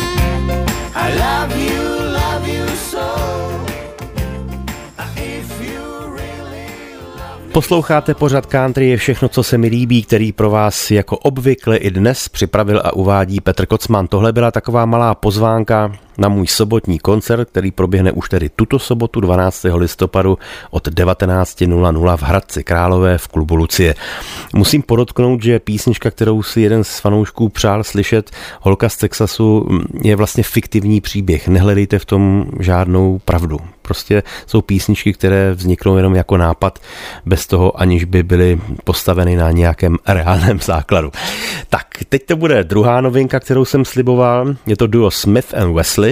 Posloucháte 7.55 8.15
pořad 8.15 8.47
Country 8.47 8.89
je 8.89 8.97
všechno, 8.97 9.29
co 9.29 9.43
se 9.43 9.59
mi 9.59 9.67
líbí, 9.67 10.03
který 10.03 10.33
pro 10.33 10.51
vás 10.51 10.91
jako 10.91 11.19
obvykle 11.19 11.77
i 11.77 11.91
dnes 11.91 12.29
připravil 12.29 12.81
a 12.85 12.93
uvádí 12.93 13.41
Petr 13.41 13.67
Kocman. 13.67 14.07
Tohle 14.07 14.33
byla 14.33 14.51
taková 14.51 14.87
malá 14.87 15.15
pozvánka 15.15 15.93
na 16.19 16.29
můj 16.29 16.47
sobotní 16.47 16.99
koncert, 16.99 17.49
který 17.51 17.71
proběhne 17.71 18.13
už 18.13 18.29
tedy 18.29 18.49
tuto 18.49 18.79
sobotu 18.79 19.21
12. 19.21 19.67
listopadu 19.75 20.39
od 20.71 20.89
19.00 20.89 22.17
v 22.17 22.23
Hradci 22.23 22.65
Králové 22.65 23.19
v 23.19 23.29
klubu 23.29 23.55
Lucie. 23.55 23.95
Musím 24.55 24.83
podotknout, 24.83 25.43
že 25.43 25.59
písnička, 25.59 26.11
kterou 26.11 26.43
si 26.43 26.61
jeden 26.61 26.85
z 26.85 27.01
fanoušků 27.01 27.49
přál 27.49 27.85
slyšet, 27.85 28.31
Holka 28.61 28.89
z 28.89 28.97
Texasu, 28.97 29.69
je 30.03 30.17
vlastně 30.17 30.43
fiktivní 30.43 31.01
příběh. 31.01 31.49
Nehledejte 31.49 31.99
v 31.99 32.05
tom 32.05 32.47
žádnou 32.61 33.21
pravdu. 33.25 33.59
Prostě 33.83 34.23
jsou 34.47 34.61
písničky, 34.61 35.13
které 35.13 35.55
vzniknou 35.55 35.97
jenom 35.97 36.15
jako 36.15 36.37
nápad, 36.37 36.79
bez 37.27 37.47
toho, 37.47 37.81
aniž 37.81 38.05
by 38.05 38.23
byly 38.23 38.61
postaveny 38.85 39.37
na 39.37 39.51
nějakém 39.51 39.97
reálném 40.09 40.61
základu. 40.61 41.13
Tak, 41.69 41.87
teď 42.09 42.27
to 42.27 42.37
bude 42.37 42.65
druhá 42.65 43.01
novinka, 43.01 43.41
kterou 43.41 43.65
jsem 43.65 43.85
sliboval. 43.85 44.55
Je 44.67 44.77
to 44.77 44.87
duo 44.87 45.11
Smith 45.11 45.55
and 45.55 45.75
Wesley 45.75 46.04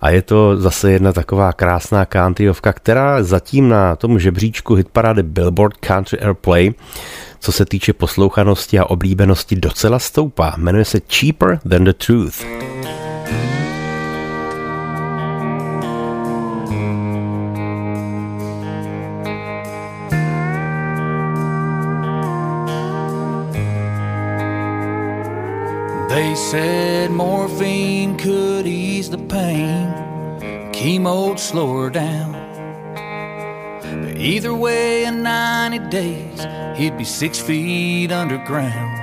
a 0.00 0.10
je 0.10 0.22
to 0.22 0.56
zase 0.56 0.92
jedna 0.92 1.12
taková 1.12 1.52
krásná 1.52 2.06
countryovka, 2.06 2.72
která 2.72 3.22
zatím 3.22 3.68
na 3.68 3.96
tom 3.96 4.18
žebříčku 4.18 4.74
hitparády 4.74 5.22
Billboard 5.22 5.76
Country 5.76 6.18
Airplay 6.20 6.72
co 7.42 7.52
se 7.52 7.64
týče 7.64 7.92
poslouchanosti 7.92 8.78
a 8.78 8.84
oblíbenosti 8.84 9.56
docela 9.56 9.98
stoupá. 9.98 10.54
Jmenuje 10.56 10.84
se 10.84 11.00
Cheaper 11.08 11.58
Than 11.68 11.84
the 11.84 11.92
Truth. 11.92 12.44
They 26.12 26.34
said 26.34 27.10
morphine 27.10 28.18
could 28.18 28.66
ease 28.66 29.08
the 29.08 29.16
pain, 29.16 30.70
chemo'd 30.74 31.40
slow 31.40 31.72
her 31.80 31.88
down. 31.88 32.32
But 33.80 34.18
either 34.18 34.52
way, 34.52 35.06
in 35.06 35.22
90 35.22 35.78
days, 35.88 36.46
he'd 36.76 36.98
be 36.98 37.04
six 37.04 37.38
feet 37.40 38.12
underground. 38.12 38.98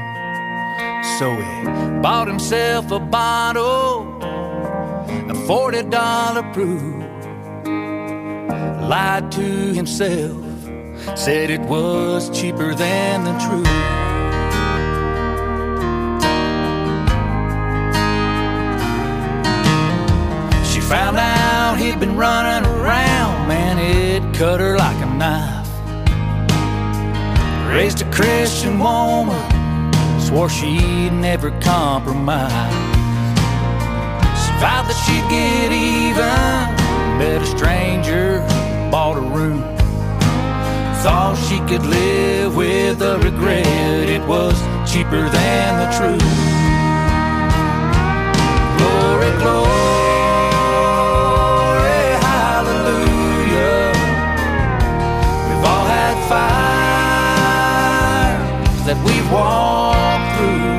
So 1.17 1.33
he 1.33 1.99
bought 1.99 2.27
himself 2.27 2.91
a 2.91 2.99
bottle, 2.99 4.01
a 4.21 5.33
$40 5.49 6.53
brew. 6.53 6.99
Lied 8.87 9.31
to 9.31 9.73
himself, 9.73 10.37
said 11.17 11.49
it 11.49 11.61
was 11.61 12.29
cheaper 12.39 12.75
than 12.75 13.23
the 13.23 13.33
truth. 13.39 14.18
Found 20.89 21.17
out 21.17 21.77
he'd 21.77 21.99
been 21.99 22.17
running 22.17 22.67
around, 22.67 23.47
man, 23.47 23.77
it 23.77 24.23
cut 24.33 24.59
her 24.59 24.75
like 24.75 24.97
a 25.05 25.05
knife. 25.05 25.67
Raised 27.71 28.01
a 28.01 28.09
Christian 28.11 28.79
woman, 28.79 29.39
swore 30.19 30.49
she'd 30.49 31.11
never 31.11 31.51
compromise. 31.61 32.73
She 34.41 34.51
vowed 34.57 34.87
that 34.89 34.97
she'd 35.05 35.27
get 35.29 35.71
even, 35.71 36.39
met 37.19 37.43
a 37.43 37.45
stranger, 37.45 38.39
bought 38.89 39.17
a 39.17 39.21
room. 39.21 39.61
Thought 41.03 41.37
she 41.47 41.59
could 41.69 41.85
live 41.85 42.55
with 42.55 42.97
the 42.97 43.19
regret, 43.19 44.09
it 44.09 44.27
was 44.27 44.59
cheaper 44.91 45.29
than 45.29 45.69
the 45.81 45.89
truth. 45.97 46.25
Glory, 48.79 49.31
glory, 49.37 49.78
walked 59.31 60.27
through. 60.35 60.77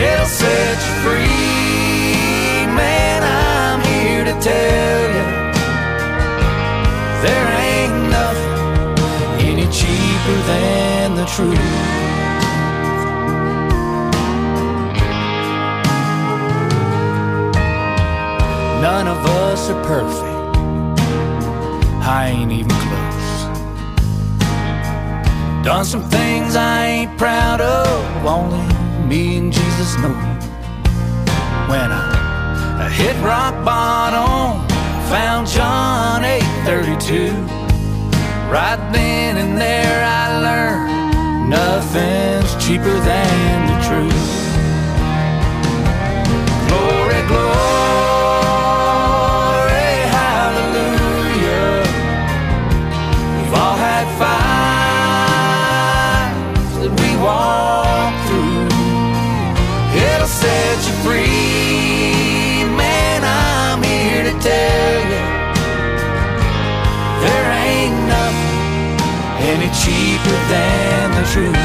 It'll 0.00 0.26
set 0.26 0.76
you 0.86 0.94
free, 1.04 2.66
man. 2.80 3.22
I'm 3.22 3.80
here 3.92 4.24
to 4.24 4.34
tell 4.40 5.02
you 5.16 5.26
there 7.24 7.48
ain't 7.68 7.96
nothing 8.10 9.48
any 9.48 9.66
cheaper 9.70 10.38
than 10.50 11.16
the 11.16 11.26
truth. 11.26 11.58
None 18.80 19.06
of 19.08 19.18
us 19.26 19.68
are 19.68 19.84
perfect. 19.84 20.30
I 22.02 22.28
ain't 22.28 22.50
even 22.50 22.70
close. 22.70 22.89
Done 25.62 25.84
some 25.84 26.08
things 26.08 26.56
I 26.56 26.86
ain't 26.86 27.18
proud 27.18 27.60
of, 27.60 28.26
only 28.26 28.64
me 29.06 29.36
and 29.36 29.52
Jesus 29.52 29.94
know. 29.98 30.14
When 31.68 31.92
I, 31.92 32.86
I 32.86 32.88
hit 32.88 33.14
rock 33.22 33.62
bottom, 33.62 34.66
found 35.10 35.46
John 35.46 36.22
8:32. 36.22 37.32
Right 38.50 38.80
then 38.90 39.36
and 39.36 39.60
there 39.60 40.02
I 40.02 40.40
learned 40.46 41.50
nothing's 41.50 42.52
cheaper 42.64 42.98
than 43.10 43.66
the 43.70 43.78
truth. 43.86 44.39
Cheaper 70.22 70.36
than 70.48 71.10
the 71.12 71.30
truth. 71.30 71.59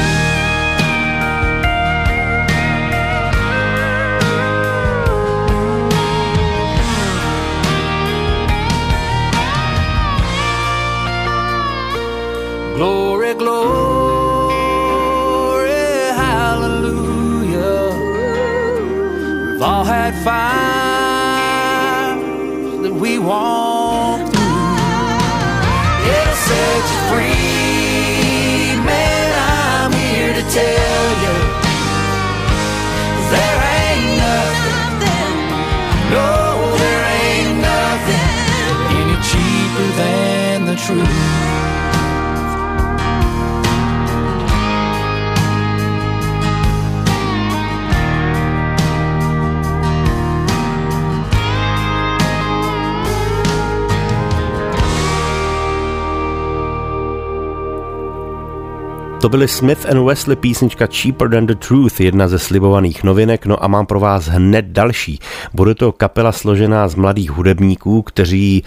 To 59.26 59.30
byly 59.30 59.48
Smith 59.48 59.86
and 59.90 60.04
Wesley 60.04 60.36
písnička 60.36 60.86
Cheaper 60.86 61.30
Than 61.30 61.46
the 61.46 61.54
Truth, 61.54 62.00
jedna 62.00 62.28
ze 62.28 62.38
slibovaných 62.38 63.04
novinek, 63.04 63.46
no 63.46 63.64
a 63.64 63.68
mám 63.68 63.86
pro 63.86 64.00
vás 64.00 64.26
hned 64.26 64.64
další. 64.64 65.18
Bude 65.54 65.74
to 65.74 65.92
kapela 65.92 66.32
složená 66.32 66.88
z 66.88 66.94
mladých 66.94 67.30
hudebníků, 67.30 68.02
kteří 68.02 68.64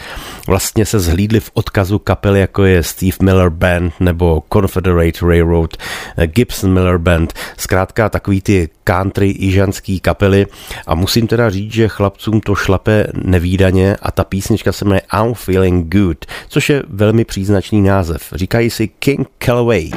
vlastně 0.48 0.86
se 0.86 1.00
zhlídli 1.00 1.40
v 1.40 1.52
odkazu 1.54 2.00
kapely, 2.00 2.40
jako 2.40 2.64
je 2.64 2.84
Steve 2.84 3.18
Miller 3.22 3.50
Band 3.50 3.94
nebo 4.00 4.44
Confederate 4.54 5.26
Railroad, 5.26 5.78
Gibson 6.26 6.74
Miller 6.74 6.98
Band, 6.98 7.34
zkrátka 7.58 8.10
takový 8.10 8.42
ty 8.42 8.70
country 8.84 9.30
ižanský 9.30 10.00
kapely 10.00 10.46
a 10.88 10.96
musím 10.96 11.28
teda 11.28 11.50
říct, 11.50 11.74
že 11.74 11.88
chlapcům 11.88 12.42
to 12.42 12.56
šlape 12.56 13.08
nevýdaně 13.14 13.96
a 14.02 14.12
ta 14.12 14.24
písnička 14.24 14.72
se 14.72 14.86
jmenuje 14.86 15.02
I'm 15.24 15.34
Feeling 15.34 15.96
Good, 15.96 16.26
což 16.50 16.70
je 16.70 16.84
velmi 16.90 17.26
příznačný 17.26 17.82
název. 17.82 18.34
Říkají 18.36 18.70
si 18.70 18.88
King 18.88 19.28
Calloway. 19.46 19.92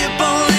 sip 0.00 0.20
on 0.20 0.49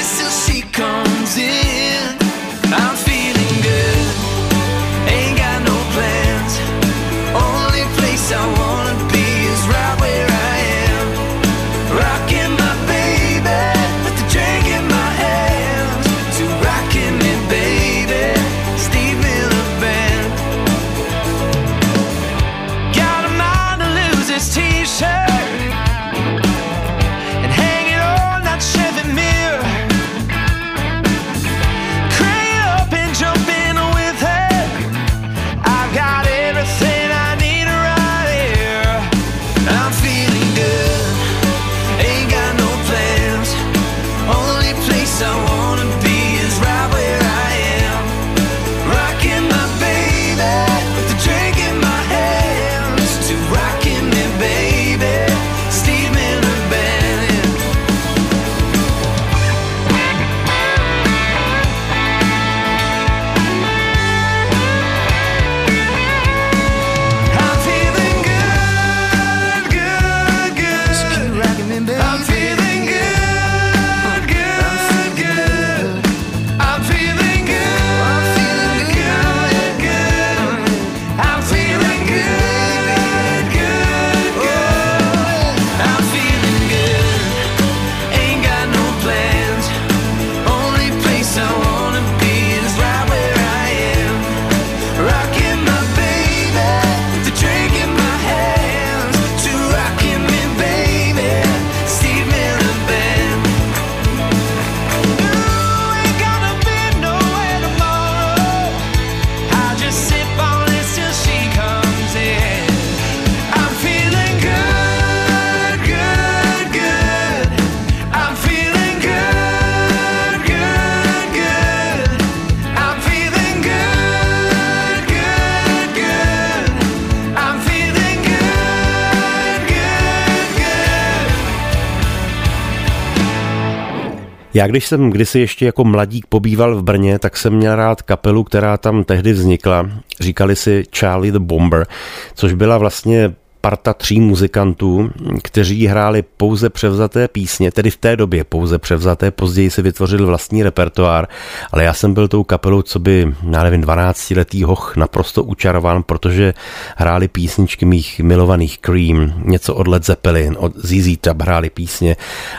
Já 134.54 134.68
když 134.68 134.88
jsem 134.88 135.10
kdysi 135.10 135.40
ještě 135.40 135.66
jako 135.66 135.84
mladík 135.84 136.26
pobýval 136.26 136.76
v 136.76 136.84
Brně, 136.84 137.20
tak 137.20 137.38
jsem 137.38 137.54
měl 137.54 137.76
rád 137.76 138.02
kapelu, 138.02 138.44
která 138.44 138.78
tam 138.78 139.04
tehdy 139.04 139.34
vznikla. 139.34 139.90
Říkali 140.20 140.56
si 140.56 140.84
Charlie 140.96 141.32
the 141.32 141.40
Bomber, 141.40 141.88
což 142.34 142.54
byla 142.54 142.78
vlastně 142.78 143.34
parta 143.62 143.94
tří 143.94 144.20
muzikantů, 144.20 145.10
kteří 145.44 145.88
hráli 145.88 146.24
pouze 146.38 146.70
převzaté 146.70 147.28
písně, 147.28 147.72
tedy 147.72 147.90
v 147.90 147.98
té 147.98 148.16
době 148.16 148.44
pouze 148.44 148.80
převzaté, 148.80 149.32
později 149.32 149.70
si 149.70 149.82
vytvořili 149.82 150.26
vlastní 150.26 150.64
repertoár, 150.64 151.28
ale 151.72 151.84
já 151.84 151.94
jsem 151.94 152.14
byl 152.14 152.28
tou 152.28 152.44
kapelou, 152.44 152.82
co 152.82 153.00
by, 153.00 153.34
já 153.52 153.64
nevím, 153.64 153.82
12-letý 153.82 154.64
hoch 154.64 154.98
naprosto 154.98 155.44
učarován, 155.44 156.04
protože 156.04 156.54
hráli 156.98 157.28
písničky 157.28 157.86
mých 157.86 158.20
milovaných 158.20 158.80
Cream, 158.80 159.34
něco 159.46 159.76
od 159.76 159.88
Led 159.88 160.06
Zeppelin, 160.06 160.56
od 160.60 160.74
ZZ 160.76 161.18
Top 161.22 161.42
hráli 161.42 161.70
písně 161.70 162.16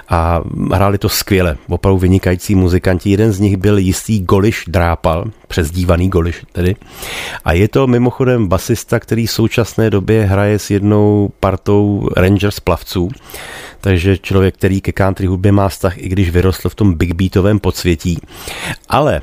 a 0.08 0.40
hráli 0.72 0.98
to 0.98 1.08
skvěle, 1.08 1.56
opravdu 1.68 1.98
vynikající 1.98 2.54
muzikanti. 2.54 3.10
Jeden 3.10 3.32
z 3.32 3.40
nich 3.40 3.56
byl 3.56 3.78
jistý 3.78 4.20
Goliš 4.20 4.64
Drápal, 4.68 5.24
přezdívaný 5.52 6.08
Goliš 6.08 6.44
tedy. 6.52 6.76
A 7.44 7.52
je 7.52 7.68
to 7.68 7.86
mimochodem 7.86 8.48
basista, 8.48 9.00
který 9.00 9.26
v 9.26 9.30
současné 9.30 9.90
době 9.90 10.24
hraje 10.24 10.58
s 10.58 10.70
jednou 10.70 11.30
partou 11.40 12.08
Rangers 12.16 12.60
plavců. 12.60 13.08
Takže 13.80 14.18
člověk, 14.18 14.54
který 14.56 14.80
ke 14.80 14.92
country 14.92 15.26
hudbě 15.26 15.52
má 15.52 15.68
vztah, 15.68 15.98
i 15.98 16.08
když 16.08 16.30
vyrostl 16.30 16.68
v 16.68 16.74
tom 16.74 16.94
big 16.94 17.12
beatovém 17.12 17.58
podsvětí. 17.58 18.18
Ale 18.88 19.20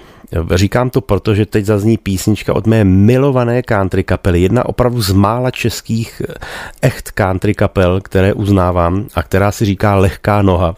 Říkám 0.55 0.89
to 0.89 1.01
proto, 1.01 1.35
že 1.35 1.45
teď 1.45 1.65
zazní 1.65 1.97
písnička 1.97 2.53
od 2.53 2.67
mé 2.67 2.83
milované 2.83 3.61
country 3.61 4.03
kapely. 4.03 4.41
Jedna 4.41 4.65
opravdu 4.65 5.01
z 5.01 5.11
mála 5.11 5.51
českých 5.51 6.21
eh, 6.29 6.33
echt 6.81 7.11
country 7.11 7.53
kapel, 7.53 8.01
které 8.01 8.33
uznávám 8.33 9.05
a 9.15 9.23
která 9.23 9.51
si 9.51 9.65
říká 9.65 9.95
Lehká 9.95 10.41
noha. 10.41 10.75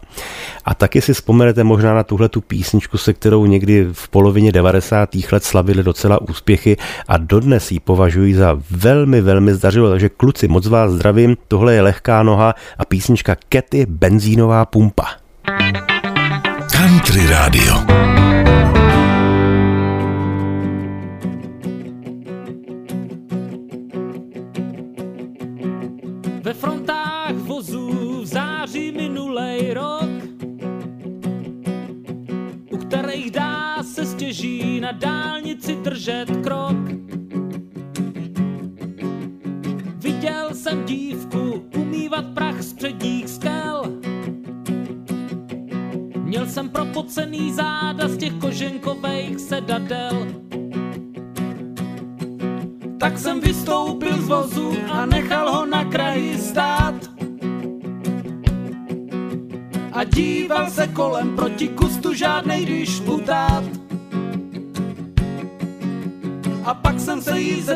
A 0.64 0.74
taky 0.74 1.00
si 1.00 1.14
vzpomenete 1.14 1.64
možná 1.64 1.94
na 1.94 2.02
tuhle 2.02 2.28
tu 2.28 2.40
písničku, 2.40 2.98
se 2.98 3.12
kterou 3.12 3.46
někdy 3.46 3.88
v 3.92 4.08
polovině 4.08 4.52
90. 4.52 5.08
let 5.32 5.44
slavili 5.44 5.82
docela 5.82 6.20
úspěchy 6.20 6.76
a 7.08 7.16
dodnes 7.16 7.72
ji 7.72 7.80
považuji 7.80 8.34
za 8.34 8.60
velmi, 8.70 9.20
velmi 9.20 9.54
zdařilo. 9.54 9.90
Takže 9.90 10.08
kluci, 10.08 10.48
moc 10.48 10.66
vás 10.66 10.92
zdravím. 10.92 11.36
Tohle 11.48 11.74
je 11.74 11.82
Lehká 11.82 12.22
noha 12.22 12.54
a 12.78 12.84
písnička 12.84 13.36
Kety 13.48 13.86
Benzínová 13.88 14.64
pumpa. 14.64 15.06
Country 16.72 17.26
Radio. 17.26 17.74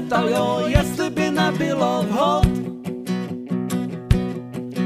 Zeptal, 0.06 0.28
jo, 0.28 0.62
jestli 0.66 1.10
by 1.10 1.30
nebylo 1.30 2.04
vhod 2.08 2.46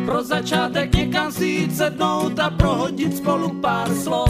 pro 0.06 0.22
začátek 0.22 0.94
někam 0.94 1.32
si 1.32 1.46
jít 1.46 1.76
sednout 1.76 2.38
a 2.38 2.50
prohodit 2.50 3.16
spolu 3.16 3.60
pár 3.60 3.94
slov. 3.94 4.29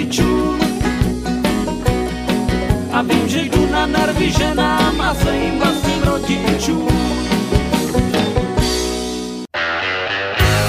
Řidičům 0.00 0.60
A 2.92 3.02
vím, 3.02 3.28
že 3.28 3.40
jdu 3.40 3.70
na 3.70 3.86
nervy 3.86 4.32
ženám 4.32 5.00
a 5.00 5.14
svým 5.14 5.58
vlastním 5.58 6.02
rodičům 6.02 6.88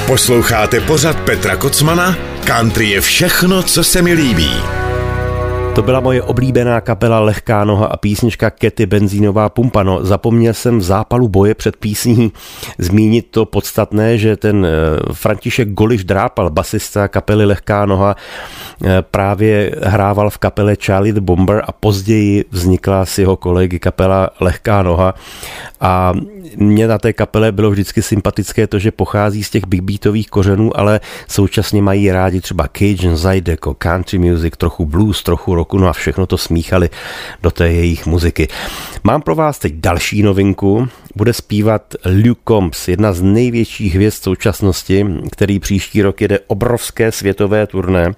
Posloucháte 0.08 0.80
pořad 0.80 1.20
Petra 1.20 1.56
Kocmana? 1.56 2.16
Country 2.46 2.90
je 2.90 3.02
všechno, 3.02 3.64
co 3.64 3.84
se 3.84 4.02
mi 4.02 4.14
líbí. 4.14 4.81
To 5.76 5.82
byla 5.82 6.00
moje 6.00 6.24
oblíbená 6.24 6.82
kapela 6.82 7.20
Lehká 7.20 7.64
noha 7.64 7.86
a 7.86 7.98
písnička 7.98 8.50
Kety 8.50 8.86
Benzínová 8.86 9.50
pumpa. 9.50 9.84
No, 9.84 10.06
zapomněl 10.06 10.54
jsem 10.54 10.80
v 10.80 10.82
zápalu 10.82 11.28
boje 11.28 11.56
před 11.56 11.76
písní 11.76 12.32
zmínit 12.78 13.28
to 13.32 13.46
podstatné, 13.46 14.18
že 14.18 14.38
ten 14.38 14.66
eh, 14.66 15.14
František 15.14 15.70
Goliš 15.70 16.04
Drápal, 16.04 16.50
basista 16.50 17.08
kapely 17.08 17.46
Lehká 17.46 17.86
noha, 17.86 18.16
eh, 18.84 19.02
právě 19.02 19.76
hrával 19.84 20.30
v 20.30 20.38
kapele 20.38 20.76
Charlie 20.86 21.14
the 21.14 21.22
Bomber 21.22 21.64
a 21.68 21.72
později 21.72 22.46
vznikla 22.52 23.06
s 23.06 23.18
jeho 23.18 23.38
kolegy 23.38 23.80
kapela 23.80 24.30
Lehká 24.40 24.84
noha 24.84 25.14
a 25.82 26.14
mě 26.56 26.88
na 26.88 26.98
té 26.98 27.14
kapele 27.14 27.52
bylo 27.52 27.72
vždycky 27.72 28.02
sympatické 28.02 28.68
to, 28.68 28.80
že 28.80 28.92
pochází 28.92 29.44
z 29.44 29.50
těch 29.50 29.68
big 29.68 29.82
beatových 29.82 30.30
kořenů, 30.30 30.80
ale 30.80 31.00
současně 31.28 31.82
mají 31.82 32.12
rádi 32.12 32.42
třeba 32.42 32.68
Cajun, 32.78 33.18
Zydeco, 33.18 33.74
country 33.74 34.20
music, 34.20 34.54
trochu 34.58 34.86
blues, 34.86 35.24
trochu 35.24 35.56
rocku, 35.72 35.78
no 35.78 35.88
a 35.88 35.94
všechno 35.94 36.26
to 36.26 36.38
smíchali 36.38 36.90
do 37.44 37.52
té 37.52 37.72
jejich 37.72 38.06
muziky. 38.06 38.48
Mám 39.04 39.22
pro 39.22 39.36
vás 39.36 39.60
teď 39.60 39.74
další 39.74 40.24
novinku, 40.24 40.88
bude 41.16 41.34
zpívat 41.34 41.96
Luke 42.06 42.42
Combs, 42.48 42.88
jedna 42.88 43.14
z 43.14 43.22
největších 43.22 43.96
hvězd 43.96 44.24
současnosti, 44.24 45.06
který 45.32 45.60
příští 45.60 46.02
rok 46.02 46.22
jede 46.22 46.40
obrovské 46.48 47.12
světové 47.12 47.68
turné 47.68 48.14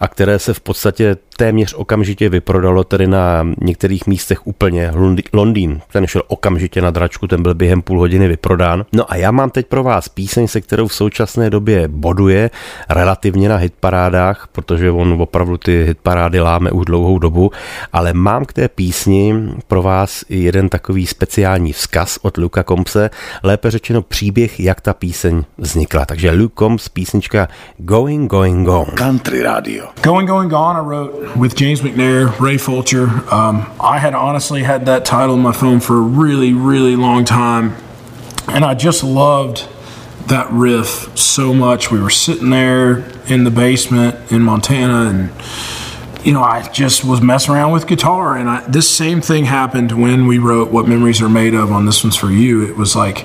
a 0.00 0.08
které 0.08 0.38
se 0.38 0.54
v 0.54 0.60
podstatě 0.60 1.16
téměř 1.38 1.74
okamžitě 1.74 2.28
vyprodalo, 2.28 2.84
tedy 2.84 3.06
na 3.06 3.46
některých 3.60 4.06
místech 4.06 4.46
úplně. 4.46 4.92
Londýn, 5.32 5.80
ten 5.92 6.06
šel 6.06 6.22
okamžitě 6.26 6.82
na 6.82 6.90
dračku, 6.90 7.26
ten 7.26 7.42
byl 7.42 7.54
během 7.54 7.82
půl 7.82 7.98
hodiny 7.98 8.28
vyprodán. 8.28 8.84
No 8.92 9.12
a 9.12 9.16
já 9.16 9.30
mám 9.30 9.50
teď 9.50 9.66
pro 9.66 9.82
vás 9.82 10.08
píseň, 10.08 10.48
se 10.48 10.60
kterou 10.60 10.86
v 10.86 10.94
současné 10.94 11.50
době 11.50 11.88
boduje 11.88 12.50
relativně 12.88 13.48
na 13.48 13.56
hitparádách, 13.56 14.48
protože 14.52 14.90
on 14.90 15.16
opravdu 15.22 15.56
ty 15.56 15.84
hitparády 15.84 16.40
láme 16.40 16.70
už 16.70 16.84
dlouhou 16.84 17.18
dobu, 17.18 17.50
ale 17.92 18.12
mám 18.12 18.44
k 18.44 18.52
té 18.52 18.68
písni 18.68 19.34
pro 19.68 19.82
vás 19.82 20.24
i 20.28 20.38
jeden 20.38 20.68
takový 20.68 21.06
speciální 21.06 21.72
vzkaz 21.72 22.18
od 22.22 22.36
Luka 22.36 22.64
Compse, 22.64 23.10
lépe 23.42 23.70
řečeno 23.70 24.02
příběh, 24.02 24.60
jak 24.60 24.80
ta 24.80 24.94
píseň 24.94 25.42
vznikla. 25.58 26.04
Takže 26.04 26.30
Luke 26.30 26.54
Combs, 26.58 26.88
písnička 26.88 27.48
Going, 27.78 28.30
Going, 28.30 28.66
Gone. 28.66 28.92
Country 28.94 29.42
Radio. 29.42 29.86
Going, 30.02 30.28
Going, 30.28 30.50
Gone, 30.50 30.80
I 30.80 30.84
wrote 30.84 31.27
with 31.36 31.54
James 31.56 31.80
McNair, 31.80 32.38
Ray 32.38 32.58
Fulcher. 32.58 33.08
Um, 33.32 33.70
I 33.80 33.98
had 33.98 34.14
honestly 34.14 34.62
had 34.62 34.86
that 34.86 35.04
title 35.04 35.34
in 35.34 35.42
my 35.42 35.52
phone 35.52 35.80
for 35.80 35.96
a 35.96 36.00
really, 36.00 36.52
really 36.52 36.96
long 36.96 37.24
time. 37.24 37.76
And 38.48 38.64
I 38.64 38.74
just 38.74 39.04
loved 39.04 39.68
that 40.28 40.50
riff 40.50 41.16
so 41.18 41.52
much. 41.52 41.90
We 41.90 42.00
were 42.00 42.10
sitting 42.10 42.50
there 42.50 42.98
in 43.26 43.44
the 43.44 43.50
basement 43.50 44.32
in 44.32 44.42
Montana 44.42 45.10
and 45.10 45.30
you 46.24 46.32
know, 46.32 46.42
I 46.42 46.68
just 46.68 47.04
was 47.04 47.22
messing 47.22 47.54
around 47.54 47.72
with 47.72 47.86
guitar, 47.86 48.36
and 48.36 48.50
I, 48.50 48.60
this 48.68 48.88
same 48.88 49.20
thing 49.20 49.44
happened 49.44 49.92
when 49.92 50.26
we 50.26 50.38
wrote 50.38 50.70
"What 50.70 50.88
Memories 50.88 51.22
Are 51.22 51.28
Made 51.28 51.54
Of" 51.54 51.70
on 51.70 51.86
"This 51.86 52.02
One's 52.02 52.16
for 52.16 52.30
You." 52.30 52.62
It 52.66 52.76
was 52.76 52.96
like 52.96 53.24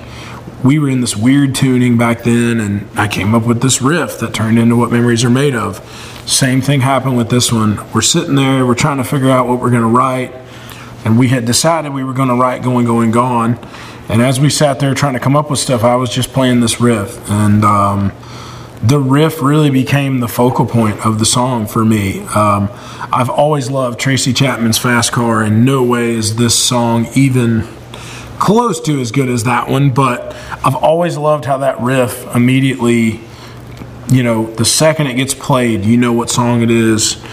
we 0.64 0.78
were 0.78 0.88
in 0.88 1.02
this 1.02 1.14
weird 1.14 1.54
tuning 1.54 1.98
back 1.98 2.22
then, 2.22 2.58
and 2.58 2.88
I 2.98 3.06
came 3.06 3.34
up 3.34 3.46
with 3.46 3.60
this 3.60 3.82
riff 3.82 4.18
that 4.20 4.32
turned 4.32 4.58
into 4.58 4.76
what 4.76 4.90
memories 4.90 5.22
are 5.22 5.30
made 5.30 5.54
of. 5.54 5.78
Same 6.26 6.62
thing 6.62 6.80
happened 6.80 7.18
with 7.18 7.28
this 7.28 7.52
one. 7.52 7.78
We're 7.92 8.00
sitting 8.00 8.34
there, 8.34 8.64
we're 8.64 8.74
trying 8.74 8.96
to 8.96 9.04
figure 9.04 9.30
out 9.30 9.46
what 9.46 9.60
we're 9.60 9.70
going 9.70 9.82
to 9.82 9.88
write, 9.88 10.34
and 11.04 11.18
we 11.18 11.28
had 11.28 11.44
decided 11.44 11.92
we 11.92 12.02
were 12.02 12.14
going 12.14 12.30
to 12.30 12.34
write 12.34 12.62
Going, 12.62 12.86
Going, 12.86 13.10
Gone. 13.10 13.58
And 14.08 14.22
as 14.22 14.40
we 14.40 14.48
sat 14.48 14.80
there 14.80 14.94
trying 14.94 15.12
to 15.12 15.20
come 15.20 15.36
up 15.36 15.50
with 15.50 15.58
stuff, 15.58 15.84
I 15.84 15.96
was 15.96 16.08
just 16.08 16.32
playing 16.32 16.60
this 16.60 16.80
riff. 16.80 17.30
And 17.30 17.62
um, 17.62 18.12
the 18.82 18.98
riff 18.98 19.42
really 19.42 19.70
became 19.70 20.20
the 20.20 20.28
focal 20.28 20.64
point 20.64 21.04
of 21.04 21.18
the 21.18 21.26
song 21.26 21.66
for 21.66 21.84
me. 21.84 22.20
Um, 22.20 22.70
I've 23.12 23.30
always 23.30 23.70
loved 23.70 24.00
Tracy 24.00 24.32
Chapman's 24.32 24.78
Fast 24.78 25.12
Car. 25.12 25.42
and 25.42 25.66
no 25.66 25.82
way 25.82 26.12
is 26.12 26.36
this 26.36 26.58
song 26.58 27.06
even 27.14 27.68
close 28.44 28.78
to 28.78 29.00
as 29.00 29.10
good 29.10 29.30
as 29.30 29.44
that 29.44 29.70
one, 29.70 29.88
but 29.88 30.36
I've 30.62 30.74
always 30.74 31.16
loved 31.16 31.46
how 31.46 31.56
that 31.58 31.80
riff 31.80 32.26
immediately, 32.36 33.20
you 34.12 34.22
know, 34.22 34.44
the 34.44 34.66
second 34.66 35.06
it 35.06 35.14
gets 35.14 35.32
played, 35.32 35.82
you 35.82 35.96
know 35.96 36.12
what 36.12 36.28
song 36.28 36.60
it 36.60 36.70
is 36.70 37.24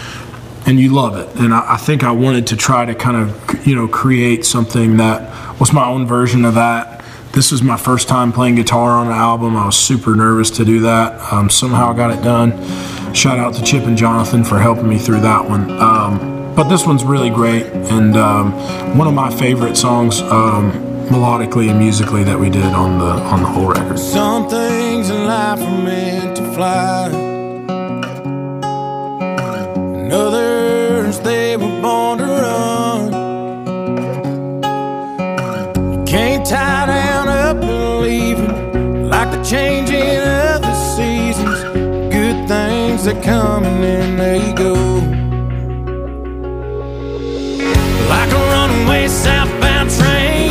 and 0.64 0.80
you 0.80 0.88
love 0.90 1.18
it. 1.18 1.28
And 1.38 1.52
I, 1.52 1.74
I, 1.74 1.76
think 1.76 2.02
I 2.02 2.12
wanted 2.12 2.46
to 2.46 2.56
try 2.56 2.86
to 2.86 2.94
kind 2.94 3.18
of, 3.18 3.66
you 3.66 3.74
know, 3.74 3.88
create 3.88 4.46
something 4.46 4.96
that 4.96 5.60
was 5.60 5.70
my 5.70 5.84
own 5.84 6.06
version 6.06 6.46
of 6.46 6.54
that. 6.54 7.04
This 7.32 7.52
was 7.52 7.62
my 7.62 7.76
first 7.76 8.08
time 8.08 8.32
playing 8.32 8.54
guitar 8.54 8.92
on 8.92 9.08
an 9.08 9.12
album. 9.12 9.54
I 9.54 9.66
was 9.66 9.76
super 9.76 10.16
nervous 10.16 10.48
to 10.52 10.64
do 10.64 10.80
that. 10.80 11.30
Um, 11.30 11.50
somehow 11.50 11.92
I 11.92 11.94
got 11.94 12.10
it 12.10 12.22
done. 12.22 12.52
Shout 13.12 13.38
out 13.38 13.52
to 13.56 13.62
Chip 13.62 13.84
and 13.84 13.98
Jonathan 13.98 14.44
for 14.44 14.58
helping 14.58 14.88
me 14.88 14.96
through 14.96 15.20
that 15.20 15.46
one. 15.46 15.70
Um, 15.72 16.54
but 16.54 16.70
this 16.70 16.86
one's 16.86 17.04
really 17.04 17.30
great 17.30 17.66
and 17.66 18.16
um, 18.16 18.52
one 18.96 19.06
of 19.06 19.12
my 19.12 19.30
favorite 19.30 19.76
songs 19.76 20.22
um, 20.22 20.91
melodically 21.12 21.68
and 21.70 21.78
musically 21.78 22.24
that 22.24 22.38
we 22.38 22.48
did 22.48 22.72
on 22.84 22.98
the 22.98 23.12
on 23.32 23.40
the 23.42 23.48
whole 23.48 23.68
record. 23.68 23.98
Some 23.98 24.48
things 24.48 25.10
in 25.10 25.26
life 25.26 25.60
are 25.60 25.82
meant 25.84 26.36
to 26.38 26.44
fly 26.54 27.32
others 30.12 31.18
they 31.20 31.56
were 31.56 31.80
born 31.80 32.18
to 32.18 32.24
run. 32.24 33.02
You 35.92 36.04
can't 36.04 36.44
tie 36.46 36.86
down 36.86 37.28
up 37.28 37.56
and 37.62 38.02
leave 38.02 38.38
like 39.14 39.30
the 39.30 39.42
changing 39.42 40.16
of 40.18 40.60
the 40.68 40.74
seasons. 40.96 41.58
Good 42.12 42.38
things 42.46 43.04
that 43.06 43.22
come 43.22 43.64
and 43.64 43.82
then 43.82 44.16
they 44.18 44.52
go. 44.52 44.74
Like 48.12 48.30
a 48.30 48.42
runaway 48.52 49.08
southbound 49.08 49.90
train, 49.90 50.41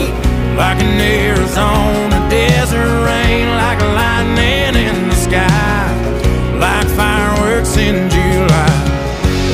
like 0.62 0.80
an 0.80 1.02
Arizona 1.02 2.17
desert 2.30 2.93
rain, 3.10 3.50
like 3.58 3.82
a 3.82 3.89
lightning 3.97 4.76
in 4.88 5.10
the 5.10 5.15
sky, 5.15 5.89
like 6.65 6.88
fireworks 7.00 7.78
in 7.78 8.08
July. 8.12 8.76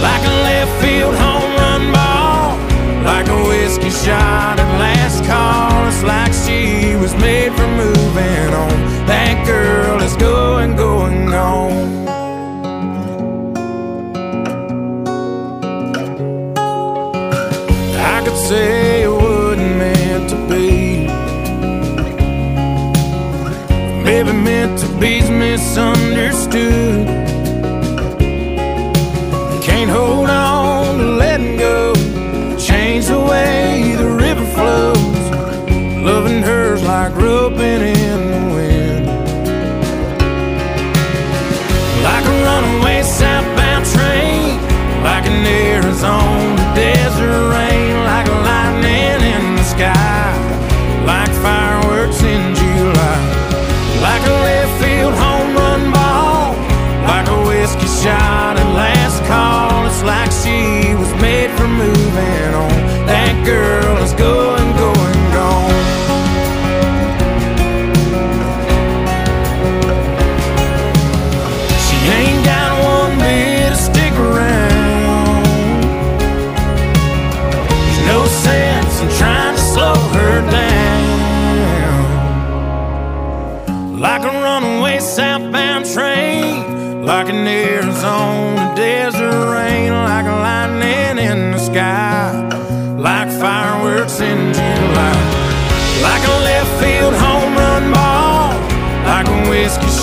Like 0.04 0.24
a 0.32 0.36
left 0.48 0.74
field 0.82 1.16
home 1.16 1.54
run 1.62 1.84
ball, 1.96 2.58
like 3.06 3.28
a 3.30 3.40
whiskey 3.48 3.90
shot 3.90 4.60
at 4.60 4.70
last 4.84 5.24
call. 5.24 5.88
It's 5.88 6.04
like 6.04 6.34
she 6.34 6.98
was 6.98 7.14
made 7.16 7.54
for 7.56 7.67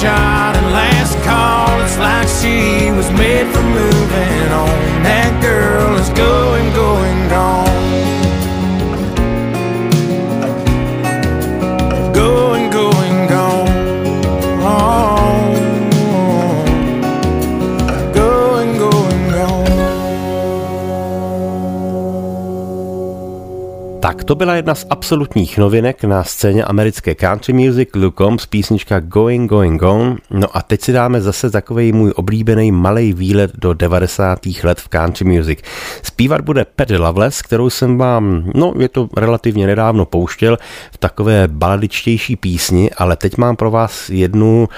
whiskey 0.04 0.33
To 24.24 24.34
byla 24.34 24.54
jedna 24.54 24.74
z 24.74 24.86
absolutních 24.90 25.58
novinek 25.58 26.04
na 26.04 26.24
scéně 26.24 26.64
americké 26.64 27.14
country 27.14 27.52
music 27.52 27.88
Lucombs 27.94 28.46
písnička 28.46 29.00
Going 29.00 29.50
Going 29.50 29.80
Gone. 29.80 30.16
No 30.30 30.56
a 30.56 30.62
teď 30.62 30.80
si 30.80 30.92
dáme 30.92 31.20
zase 31.20 31.50
takový 31.50 31.92
můj 31.92 32.12
oblíbený 32.16 32.72
malý 32.72 33.12
výlet 33.12 33.50
do 33.54 33.74
90. 33.74 34.38
let 34.62 34.80
v 34.80 34.88
country 34.88 35.24
music. 35.24 35.58
Zpívat 36.02 36.40
bude 36.40 36.64
Pat 36.64 36.90
Loveless, 36.90 37.42
kterou 37.42 37.70
jsem 37.70 37.98
vám, 37.98 38.50
no 38.54 38.72
je 38.78 38.88
to 38.88 39.08
relativně 39.16 39.66
nedávno 39.66 40.04
pouštěl 40.04 40.58
v 40.92 40.98
takové 40.98 41.48
baladičtější 41.48 42.36
písni, 42.36 42.90
ale 42.90 43.16
teď 43.16 43.36
mám 43.36 43.56
pro 43.56 43.70
vás 43.70 44.10
jednu 44.10 44.68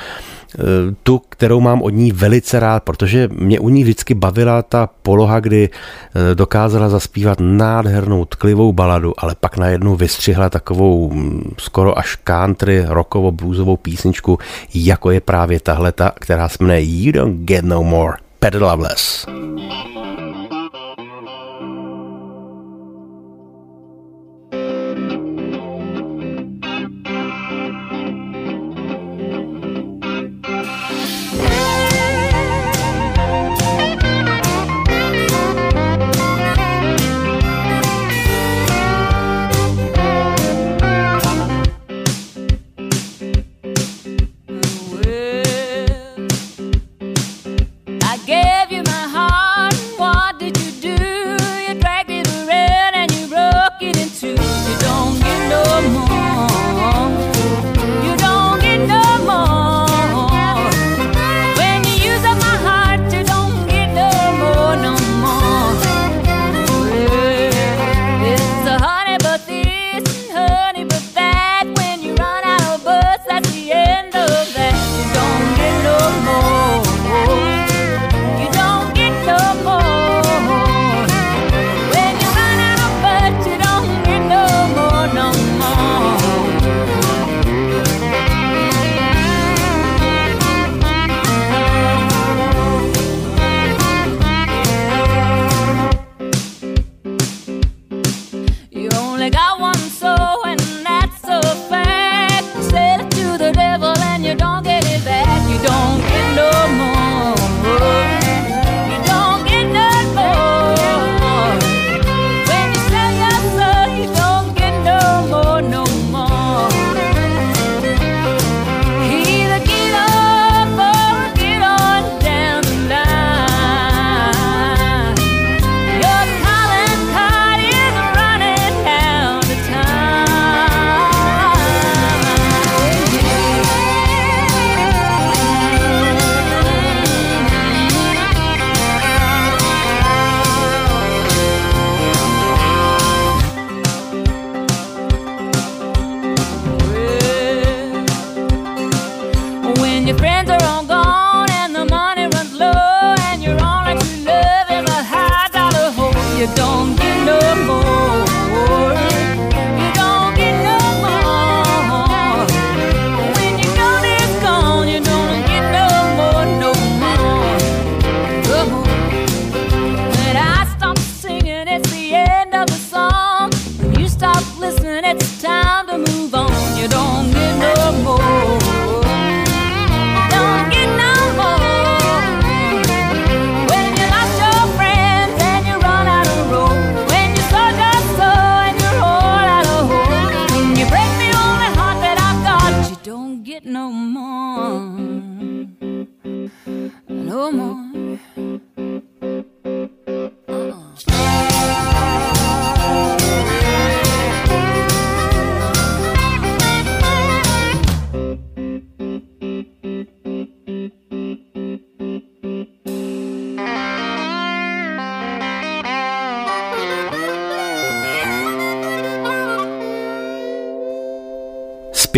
tu, 1.02 1.18
kterou 1.28 1.60
mám 1.60 1.82
od 1.82 1.90
ní 1.90 2.12
velice 2.12 2.60
rád, 2.60 2.82
protože 2.82 3.28
mě 3.32 3.60
u 3.60 3.68
ní 3.68 3.82
vždycky 3.82 4.14
bavila 4.14 4.62
ta 4.62 4.88
poloha, 5.02 5.40
kdy 5.40 5.68
eh, 5.70 6.34
dokázala 6.34 6.88
zaspívat 6.88 7.38
nádhernou 7.40 8.24
tklivou 8.24 8.72
baladu, 8.72 9.14
ale 9.18 9.34
pak 9.40 9.56
najednou 9.56 9.96
vystřihla 9.96 10.50
takovou 10.50 11.12
mm, 11.12 11.54
skoro 11.58 11.98
až 11.98 12.16
country, 12.16 12.84
rockovo, 12.88 13.32
bluesovou 13.32 13.76
písničku, 13.76 14.38
jako 14.74 15.10
je 15.10 15.20
právě 15.20 15.60
tahleta, 15.60 16.12
která 16.20 16.48
se 16.48 16.56
jmenuje 16.60 16.82
You 16.82 17.12
Don't 17.12 17.40
Get 17.44 17.64
No 17.64 17.82
More, 17.82 18.16
Pet 18.38 18.54
Loveless. 18.54 19.26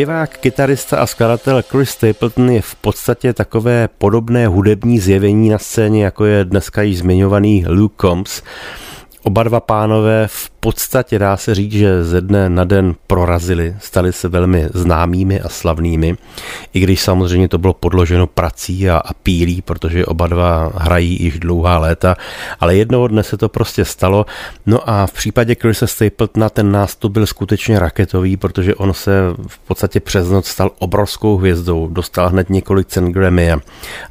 Zpěvák, 0.09 0.39
kytarista 0.39 0.99
a 0.99 1.07
skladatel 1.07 1.63
Chris 1.63 1.91
Stapleton 1.91 2.51
je 2.51 2.63
v 2.63 2.75
podstatě 2.75 3.33
takové 3.33 3.89
podobné 3.99 4.47
hudební 4.47 4.99
zjevení 4.99 5.49
na 5.49 5.59
scéně, 5.59 6.05
jako 6.05 6.25
je 6.25 6.45
dneska 6.45 6.83
již 6.83 6.99
zmiňovaný 6.99 7.65
Luke 7.69 7.95
Combs. 8.01 8.43
Oba 9.23 9.43
dva 9.43 9.61
pánové 9.61 10.27
v 10.27 10.51
podstatě 10.61 11.19
dá 11.19 11.37
se 11.37 11.55
říct, 11.55 11.73
že 11.73 12.05
ze 12.05 12.21
dne 12.21 12.49
na 12.49 12.65
den 12.65 12.95
prorazili, 13.07 13.77
stali 13.81 14.13
se 14.13 14.29
velmi 14.29 14.69
známými 14.75 15.41
a 15.41 15.49
slavnými, 15.49 16.17
i 16.75 16.81
když 16.81 17.01
samozřejmě 17.01 17.49
to 17.49 17.59
bylo 17.59 17.75
podloženo 17.75 18.27
prací 18.27 18.91
a, 18.91 18.97
a 18.97 19.13
pílí, 19.13 19.63
protože 19.63 20.07
oba 20.07 20.27
dva 20.27 20.73
hrají 20.75 21.23
již 21.23 21.39
dlouhá 21.39 21.79
léta, 21.79 22.17
ale 22.61 22.77
jednoho 22.77 23.09
dne 23.09 23.23
se 23.23 23.37
to 23.37 23.49
prostě 23.49 23.85
stalo. 23.85 24.27
No 24.67 24.91
a 24.91 25.07
v 25.07 25.13
případě 25.13 25.55
Chrisa 25.55 25.87
Stapletona 25.87 26.49
ten 26.49 26.73
nástup 26.73 27.13
byl 27.13 27.27
skutečně 27.27 27.79
raketový, 27.79 28.37
protože 28.37 28.75
on 28.75 28.95
se 28.95 29.13
v 29.47 29.59
podstatě 29.59 30.01
přes 30.01 30.29
noc 30.29 30.47
stal 30.47 30.71
obrovskou 30.79 31.37
hvězdou, 31.37 31.89
dostal 31.89 32.29
hned 32.29 32.51
několik 32.51 32.87
cen 32.87 33.13
Grammy 33.13 33.53
a, 33.53 33.59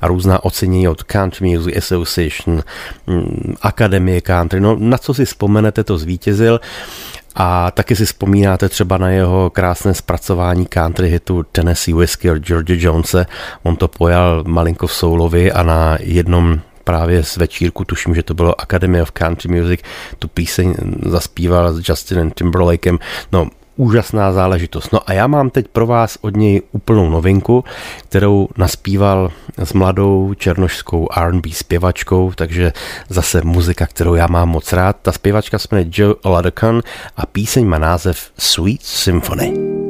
různá 0.02 0.44
ocenění 0.44 0.88
od 0.88 1.04
Country 1.04 1.48
Music 1.48 1.78
Association, 1.78 2.64
mm, 3.08 3.56
Akademie 3.62 4.22
Country, 4.22 4.60
no 4.60 4.76
na 4.80 4.98
co 4.98 5.14
si 5.14 5.26
vzpomenete, 5.26 5.84
to 5.84 5.98
zvítězil. 6.38 6.60
A 7.40 7.72
taky 7.72 7.96
si 7.96 8.06
vzpomínáte 8.06 8.70
třeba 8.70 8.98
na 8.98 9.10
jeho 9.10 9.50
krásné 9.50 9.94
zpracování 9.94 10.66
country 10.66 11.10
hitu 11.10 11.44
Tennessee 11.52 11.96
Whiskey 11.96 12.32
od 12.32 12.38
George 12.38 12.84
Jonese. 12.84 13.26
On 13.64 13.76
to 13.76 13.88
pojal 13.88 14.44
malinko 14.48 14.88
v 14.88 14.94
soulovi 14.94 15.52
a 15.52 15.64
na 15.64 15.98
jednom 16.00 16.60
právě 16.84 17.24
z 17.24 17.38
večírku, 17.38 17.86
tuším, 17.86 18.16
že 18.16 18.24
to 18.24 18.34
bylo 18.34 18.62
Academy 18.62 19.02
of 19.02 19.12
Country 19.12 19.62
Music, 19.62 19.80
tu 20.20 20.28
píseň 20.28 20.76
zaspíval 21.06 21.74
s 21.74 21.90
Justinem 21.90 22.32
Timberlakem. 22.32 23.00
No, 23.32 23.50
úžasná 23.78 24.32
záležitost. 24.32 24.94
No 24.94 25.10
a 25.10 25.14
já 25.14 25.28
mám 25.28 25.50
teď 25.50 25.68
pro 25.68 25.88
vás 25.88 26.18
od 26.22 26.36
něj 26.36 26.62
úplnou 26.72 27.10
novinku, 27.10 27.64
kterou 28.10 28.48
naspíval 28.58 29.32
s 29.58 29.74
mladou 29.74 30.34
černošskou 30.34 31.08
R&B 31.18 31.50
zpěvačkou, 31.54 32.32
takže 32.36 32.74
zase 33.10 33.42
muzika, 33.42 33.86
kterou 33.86 34.16
já 34.16 34.28
mám 34.28 34.50
moc 34.50 34.74
rád. 34.74 34.98
Ta 35.02 35.12
zpěvačka 35.12 35.60
se 35.60 35.68
jmenuje 35.72 35.90
Joe 35.94 36.16
Oladekan 36.24 36.82
a 37.18 37.26
píseň 37.26 37.66
má 37.66 37.78
název 37.78 38.32
Sweet 38.38 38.84
Symphony. 38.84 39.87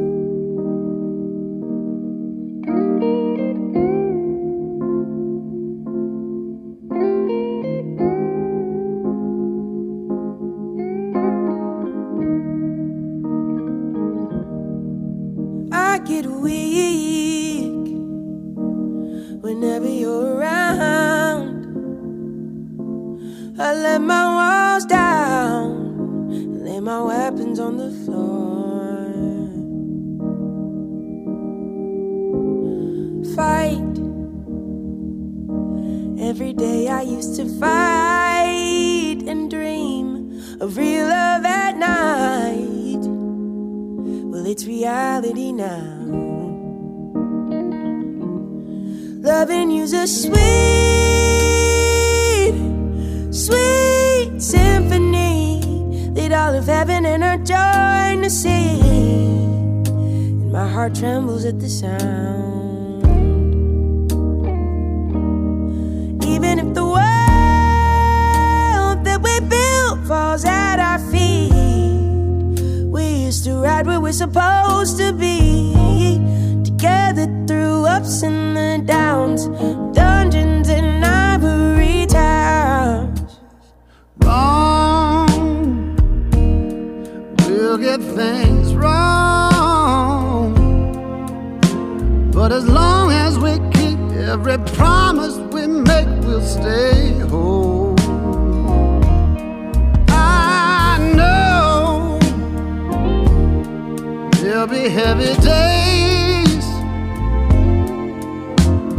there'll 104.68 104.84
be 104.84 104.90
heavy 104.90 105.34
days. 105.42 106.66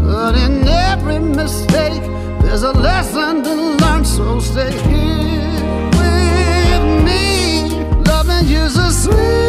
But 0.02 0.34
in 0.36 0.66
every 0.66 1.18
mistake, 1.18 2.02
there's 2.40 2.62
a 2.62 2.72
lesson 2.72 3.42
to 3.42 3.54
learn, 3.54 4.04
so 4.04 4.40
stay 4.40 4.72
here 4.72 5.90
with 5.98 7.04
me. 7.04 7.84
Loving 8.04 8.48
you's 8.48 8.76
a 8.76 8.90
sweet. 8.92 9.47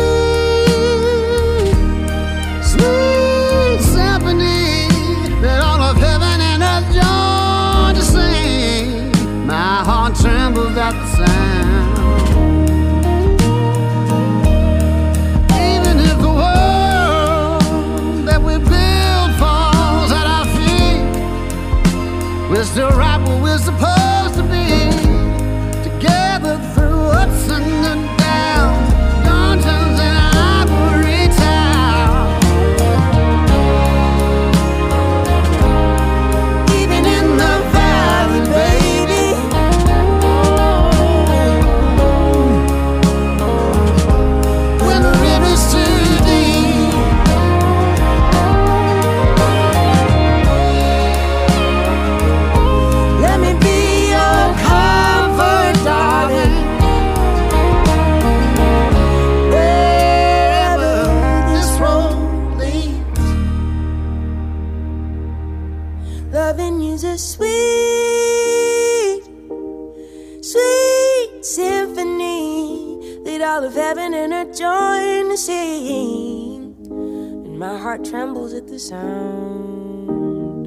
Sound. 78.89 80.65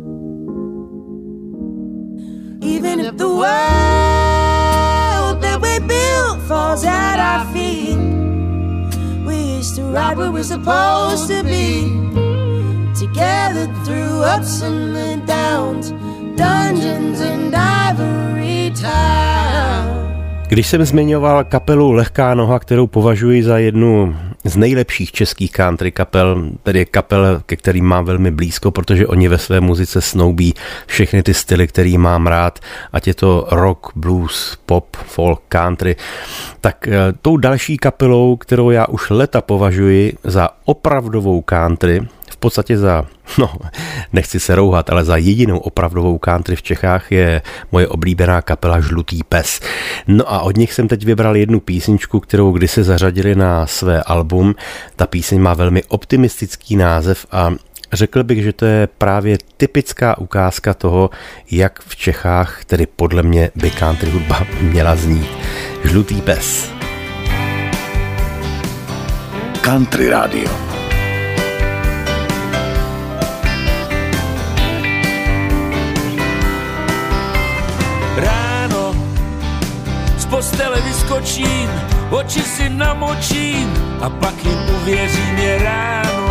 Even 2.62 3.01
if 3.01 3.16
the 3.16 3.33
world 3.43 5.37
that 5.45 5.59
we 5.64 5.73
built 5.93 6.39
falls 6.49 6.85
at 6.85 7.18
our 7.18 7.45
feet, 7.53 7.99
we 9.27 9.37
used 9.59 9.75
to 9.77 9.83
ride 9.97 10.16
where 10.18 10.31
we're 10.31 10.51
supposed 10.57 11.27
to 11.35 11.43
be 11.43 11.91
together 12.95 13.66
through 13.85 14.23
ups 14.35 14.62
and 14.62 15.27
downs, 15.27 15.91
dungeons 16.37 17.20
and 17.20 17.55
ivory 17.55 18.70
town. 18.70 20.03
Když 20.49 20.66
jsem 20.66 20.85
zmiňoval 20.85 21.45
kapelu 21.45 21.93
Lehká 21.93 22.35
noha, 22.35 22.59
kterou 22.59 22.87
považuji 22.87 23.43
za 23.43 23.59
jednu 23.59 24.14
z 24.45 24.57
nejlepších 24.57 25.12
českých 25.12 25.53
country 25.53 25.90
kapel, 25.90 26.51
tedy 26.62 26.86
kapel, 26.86 27.43
ke 27.47 27.57
kterým 27.57 27.84
mám 27.84 28.05
velmi 28.05 28.30
blízko, 28.30 28.70
protože 28.70 29.07
oni 29.07 29.28
ve 29.28 29.38
své 29.38 29.61
muzice 29.61 30.01
snoubí 30.01 30.55
všechny 30.86 31.22
ty 31.22 31.34
styly, 31.34 31.66
který 31.66 31.99
mám 31.99 32.26
rád, 32.26 32.59
ať 32.93 33.07
je 33.07 33.14
to 33.14 33.49
rock, 33.51 33.93
blues, 33.97 34.59
pop, 34.66 34.97
folk, 34.97 35.43
country, 35.49 35.97
tak 36.61 36.88
eh, 36.88 36.93
tou 37.22 37.36
další 37.36 37.76
kapelou, 37.76 38.36
kterou 38.36 38.70
já 38.70 38.86
už 38.86 39.11
leta 39.11 39.40
považuji 39.40 40.16
za 40.24 40.49
opravdovou 40.64 41.43
country, 41.43 42.03
podstatě 42.43 42.78
za, 42.78 43.07
no, 43.38 43.53
nechci 44.12 44.40
se 44.40 44.55
rouhat, 44.55 44.90
ale 44.90 45.05
za 45.05 45.16
jedinou 45.16 45.59
opravdovou 45.59 46.18
country 46.18 46.57
v 46.57 46.62
Čechách 46.62 47.12
je 47.12 47.43
moje 47.72 47.88
oblíbená 47.88 48.43
kapela 48.43 48.80
Žlutý 48.80 49.22
pes. 49.28 49.61
No 50.07 50.32
a 50.32 50.40
od 50.40 50.57
nich 50.57 50.72
jsem 50.72 50.88
teď 50.88 51.05
vybral 51.05 51.36
jednu 51.36 51.61
písničku, 51.61 52.20
kterou 52.20 52.53
kdysi 52.53 52.84
zařadili 52.84 53.34
na 53.34 53.66
své 53.66 54.03
album. 54.03 54.55
Ta 54.97 55.07
píseň 55.07 55.40
má 55.40 55.55
velmi 55.55 55.82
optimistický 55.84 56.76
název 56.76 57.26
a 57.32 57.55
Řekl 57.93 58.24
bych, 58.24 58.43
že 58.43 58.53
to 58.53 58.64
je 58.64 58.88
právě 58.99 59.38
typická 59.57 60.18
ukázka 60.18 60.74
toho, 60.74 61.11
jak 61.51 61.80
v 61.80 61.97
Čechách, 61.97 62.64
tedy 62.64 62.86
podle 62.86 63.22
mě, 63.22 63.51
by 63.55 63.70
country 63.70 64.11
hudba 64.11 64.47
měla 64.61 64.97
znít. 64.97 65.30
Žlutý 65.84 66.20
pes. 66.20 66.70
Country 69.61 70.09
Radio. 70.09 70.72
Postele 80.33 80.81
vyskočím, 80.81 81.71
oči 82.11 82.43
si 82.43 82.67
namočím 82.67 83.69
a 84.01 84.11
pak 84.11 84.35
jim 84.45 84.59
uvěřím 84.83 85.37
je 85.39 85.59
ráno. 85.59 86.29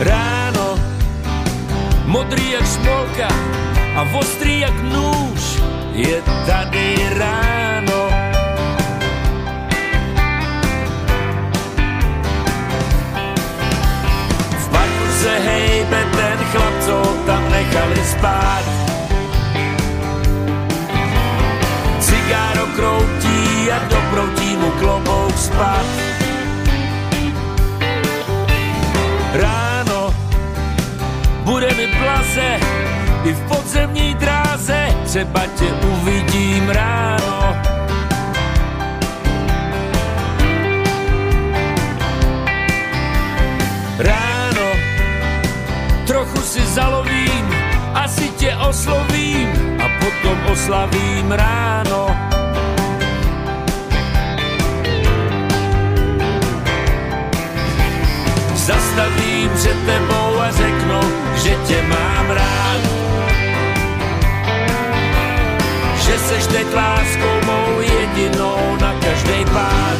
Ráno, 0.00 0.78
modrý 2.06 2.50
jak 2.50 2.66
smolka 2.66 3.28
a 3.96 4.02
ostrý 4.14 4.60
jak 4.60 4.76
nůž, 4.82 5.60
je 5.92 6.22
tady 6.46 6.96
ráno. 7.18 7.69
Se 15.20 15.38
hejbe 15.38 16.00
ten 16.16 16.38
chlap, 16.50 16.74
co 16.80 16.96
tam 17.26 17.50
nechali 17.50 18.04
spát. 18.04 18.64
Cigáro 22.00 22.66
kroutí 22.76 23.70
a 23.72 23.78
doproutí 23.88 24.56
mu 24.56 24.70
klobouk 24.70 25.36
spát. 25.36 25.86
Ráno 29.32 30.14
bude 31.44 31.68
mi 31.76 31.86
blaze 31.86 32.60
i 33.24 33.32
v 33.32 33.40
podzemní 33.48 34.14
dráze, 34.14 34.88
třeba 35.04 35.40
tě 35.58 35.68
uvidím. 35.92 36.68
Ráno 36.68 37.69
si 46.50 46.66
zalovím, 46.66 47.46
asi 47.94 48.28
tě 48.28 48.56
oslovím 48.56 49.48
a 49.78 49.86
potom 50.02 50.38
oslavím 50.52 51.32
ráno. 51.32 52.06
Zastavím 58.54 59.50
před 59.54 59.76
tebou 59.86 60.40
a 60.40 60.50
řeknu, 60.50 61.00
že 61.42 61.56
tě 61.66 61.82
mám 61.82 62.26
rád. 62.30 62.80
Že 66.02 66.18
seš 66.18 66.46
teď 66.46 66.74
láskou 66.74 67.46
mou 67.46 67.80
jedinou 67.80 68.76
na 68.80 68.94
každý 69.00 69.44
pád. 69.44 69.98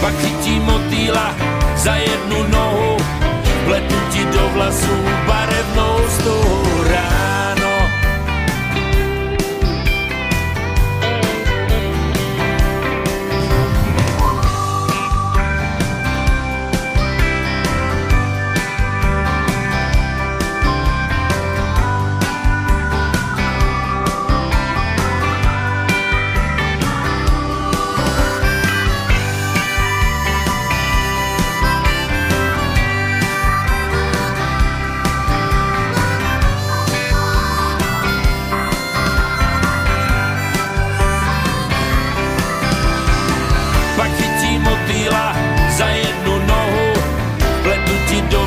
Pak 0.00 0.14
chytím 0.18 0.62
motýla 0.62 1.49
za 1.80 1.94
jednu 1.96 2.42
nohu, 2.52 2.96
pletu 3.64 3.96
ti 4.12 4.24
do 4.24 4.48
vlasů 4.48 4.96
barevnou 5.26 5.96
stuhu 6.08 6.84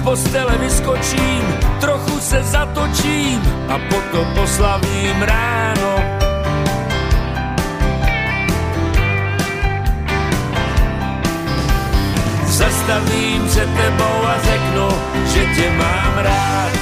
z 0.00 0.02
postele 0.02 0.58
vyskočím, 0.58 1.44
trochu 1.80 2.20
se 2.20 2.42
zatočím 2.42 3.40
a 3.68 3.78
potom 3.78 4.26
poslavím 4.34 5.22
ráno. 5.22 5.92
Zastavím 12.46 13.48
se 13.48 13.60
tebou 13.60 14.24
a 14.24 14.34
řeknu, 14.42 14.88
že 15.34 15.40
tě 15.56 15.70
mám 15.70 16.18
rád. 16.18 16.72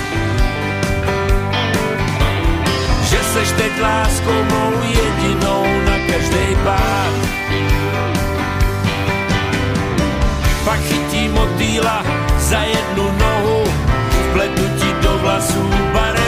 seš 3.33 3.53
teď 3.53 3.81
láskou 3.81 4.43
mou 4.51 4.73
jedinou 4.83 5.65
na 5.85 5.97
každý 6.09 6.57
pád. 6.65 7.15
Pak 10.65 10.81
chytí 10.81 11.29
motýla 11.29 12.18
za 12.49 12.61
jednu 12.61 13.03
nohu, 13.03 13.65
vpletu 14.31 14.63
ti 14.79 14.93
do 15.03 15.19
vlasů 15.19 15.71
barevnou 15.93 16.28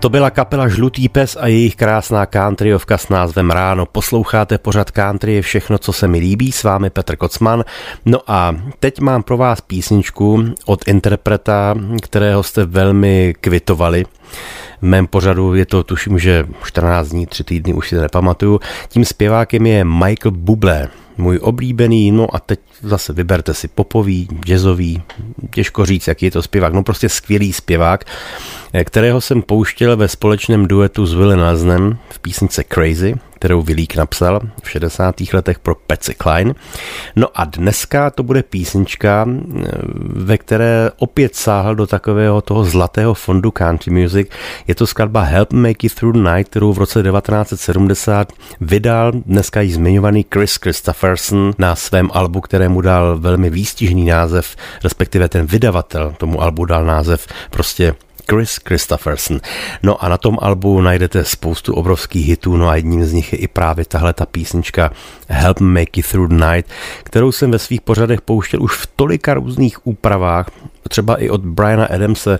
To 0.00 0.08
byla 0.08 0.30
kapela 0.30 0.68
Žlutý 0.68 1.08
pes 1.08 1.36
a 1.40 1.46
jejich 1.46 1.76
krásná 1.76 2.26
countryovka 2.26 2.98
s 2.98 3.08
názvem 3.08 3.50
Ráno. 3.50 3.86
Posloucháte 3.86 4.58
pořad 4.58 4.90
country 4.90 5.34
je 5.34 5.42
všechno, 5.42 5.78
co 5.78 5.92
se 5.92 6.08
mi 6.08 6.18
líbí, 6.18 6.52
s 6.52 6.62
vámi 6.62 6.90
Petr 6.90 7.16
Kocman. 7.16 7.64
No 8.04 8.18
a 8.26 8.56
teď 8.80 9.00
mám 9.00 9.22
pro 9.22 9.36
vás 9.36 9.60
písničku 9.60 10.44
od 10.64 10.88
interpreta, 10.88 11.74
kterého 12.02 12.42
jste 12.42 12.64
velmi 12.64 13.34
kvitovali. 13.40 14.04
V 14.80 14.82
mém 14.82 15.06
pořadu 15.06 15.54
je 15.54 15.66
to, 15.66 15.84
tuším, 15.84 16.18
že 16.18 16.46
14 16.64 17.08
dní, 17.08 17.26
3 17.26 17.44
týdny, 17.44 17.72
už 17.72 17.88
si 17.88 17.94
to 17.94 18.02
nepamatuju. 18.02 18.60
Tím 18.88 19.04
zpěvákem 19.04 19.66
je 19.66 19.84
Michael 19.84 20.30
Bublé 20.30 20.88
můj 21.18 21.38
oblíbený, 21.42 22.10
no 22.10 22.34
a 22.34 22.40
teď 22.40 22.60
zase 22.82 23.12
vyberte 23.12 23.54
si 23.54 23.68
popový, 23.68 24.28
jazzový, 24.44 25.02
těžko 25.50 25.86
říct, 25.86 26.06
jaký 26.08 26.24
je 26.24 26.30
to 26.30 26.42
zpěvák, 26.42 26.72
no 26.72 26.82
prostě 26.82 27.08
skvělý 27.08 27.52
zpěvák, 27.52 28.04
kterého 28.84 29.20
jsem 29.20 29.42
pouštěl 29.42 29.96
ve 29.96 30.08
společném 30.08 30.66
duetu 30.66 31.06
s 31.06 31.14
Willy 31.14 31.36
Naznem 31.36 31.98
v 32.08 32.18
písnice 32.18 32.64
Crazy, 32.64 33.14
kterou 33.34 33.62
Vilík 33.62 33.96
napsal 33.96 34.40
v 34.62 34.70
60. 34.70 35.14
letech 35.32 35.58
pro 35.58 35.74
Patsy 35.74 36.14
Klein. 36.14 36.54
No 37.16 37.28
a 37.34 37.44
dneska 37.44 38.10
to 38.10 38.22
bude 38.22 38.42
písnička, 38.42 39.26
eh, 39.28 39.68
ve 39.98 40.38
které 40.38 40.90
opět 40.96 41.36
sáhl 41.36 41.74
do 41.74 41.86
takového 41.86 42.40
toho 42.40 42.64
zlatého 42.64 43.14
fondu 43.14 43.50
country 43.50 44.02
music. 44.02 44.28
Je 44.66 44.74
to 44.74 44.86
skladba 44.86 45.20
Help 45.20 45.52
Make 45.52 45.86
It 45.86 45.94
Through 45.94 46.16
Night, 46.16 46.50
kterou 46.50 46.72
v 46.72 46.78
roce 46.78 47.02
1970 47.02 48.32
vydal 48.60 49.12
dneska 49.12 49.60
již 49.60 49.74
zmiňovaný 49.74 50.26
Chris 50.34 50.56
Christopherson 50.56 51.52
na 51.58 51.76
svém 51.76 52.10
albu, 52.12 52.40
kterému 52.40 52.80
dal 52.80 53.18
velmi 53.18 53.50
výstižný 53.50 54.04
název, 54.04 54.56
respektive 54.84 55.28
ten 55.28 55.46
vydavatel 55.46 56.14
tomu 56.18 56.42
albu 56.42 56.64
dal 56.64 56.84
název 56.84 57.26
prostě 57.50 57.94
Chris 58.30 58.58
Christopherson. 58.68 59.40
No 59.82 60.04
a 60.04 60.08
na 60.08 60.18
tom 60.18 60.38
albu 60.42 60.80
najdete 60.80 61.24
spoustu 61.24 61.74
obrovských 61.74 62.26
hitů, 62.26 62.56
no 62.56 62.68
a 62.68 62.76
jedním 62.76 63.04
z 63.04 63.12
nich 63.12 63.32
je 63.32 63.38
i 63.38 63.48
právě 63.48 63.84
tahle 63.84 64.12
ta 64.12 64.26
písnička 64.26 64.90
Help 65.28 65.60
Make 65.60 66.00
It 66.00 66.08
Through 66.08 66.28
the 66.28 66.46
Night, 66.46 66.70
kterou 67.02 67.32
jsem 67.32 67.50
ve 67.50 67.58
svých 67.58 67.80
pořadech 67.80 68.20
pouštěl 68.20 68.62
už 68.62 68.76
v 68.76 68.86
tolika 68.96 69.34
různých 69.34 69.86
úpravách, 69.86 70.50
třeba 70.88 71.16
i 71.16 71.30
od 71.30 71.40
Briana 71.40 71.86
Adamse, 71.86 72.38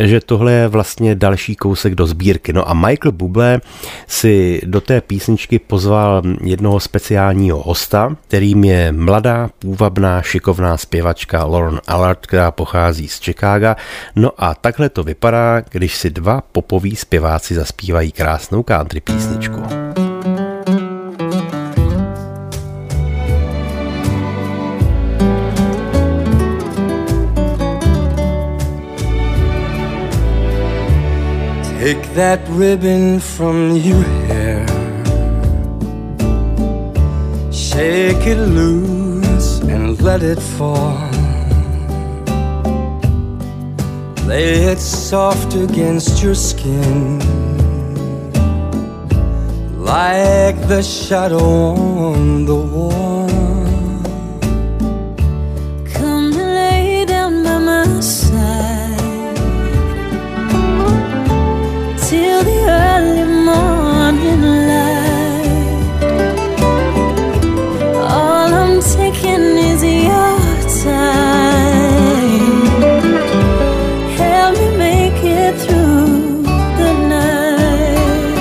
že 0.00 0.20
tohle 0.20 0.52
je 0.52 0.68
vlastně 0.68 1.14
další 1.14 1.56
kousek 1.56 1.94
do 1.94 2.06
sbírky. 2.06 2.52
No 2.52 2.70
a 2.70 2.74
Michael 2.74 3.12
Bublé 3.12 3.60
si 4.06 4.60
do 4.64 4.80
té 4.80 5.00
písničky 5.00 5.58
pozval 5.58 6.22
jednoho 6.44 6.80
speciálního 6.80 7.62
hosta, 7.62 8.16
kterým 8.28 8.64
je 8.64 8.92
mladá, 8.92 9.48
půvabná, 9.58 10.22
šikovná 10.22 10.76
zpěvačka 10.76 11.44
Lauren 11.44 11.80
Allard, 11.86 12.26
která 12.26 12.50
pochází 12.50 13.08
z 13.08 13.20
Chicaga. 13.20 13.76
No 14.16 14.30
a 14.38 14.54
takhle 14.54 14.88
to 14.88 15.02
vypadá, 15.02 15.60
když 15.60 15.96
si 15.96 16.10
dva 16.10 16.40
popoví 16.52 16.96
zpěváci 16.96 17.54
zaspívají 17.54 18.12
krásnou 18.12 18.62
country 18.62 19.00
písničku. 19.00 19.85
Take 31.86 32.14
that 32.14 32.40
ribbon 32.48 33.20
from 33.20 33.76
your 33.76 34.02
hair, 34.26 34.66
shake 37.52 38.26
it 38.26 38.38
loose 38.38 39.60
and 39.60 40.02
let 40.02 40.20
it 40.24 40.40
fall. 40.40 40.98
Lay 44.26 44.64
it 44.72 44.80
soft 44.80 45.54
against 45.54 46.24
your 46.24 46.34
skin, 46.34 47.20
like 49.78 50.58
the 50.66 50.82
shadow 50.82 51.76
on 52.10 52.46
the 52.46 52.56
wall. 52.56 53.15
Me 74.46 74.68
make 74.78 75.24
it 75.24 75.54
through 75.62 76.42
the 76.78 76.92
night. 77.08 78.38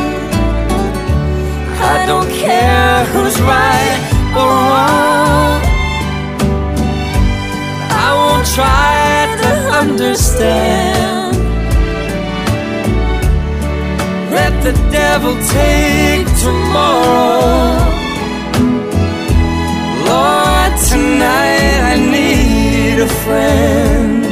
I 1.81 2.05
don't 2.05 2.29
care 2.29 3.05
who's 3.11 3.37
right 3.41 3.99
or 4.39 4.51
wrong. 4.69 5.61
I 8.05 8.07
won't 8.19 8.47
try 8.57 9.35
to 9.41 9.51
understand. 9.81 11.35
Let 14.31 14.53
the 14.63 14.73
devil 14.91 15.33
take 15.57 16.27
tomorrow. 16.45 17.81
Lord, 20.07 20.71
tonight 20.91 21.79
I 21.91 21.95
need 21.97 22.99
a 22.99 23.07
friend. 23.23 24.24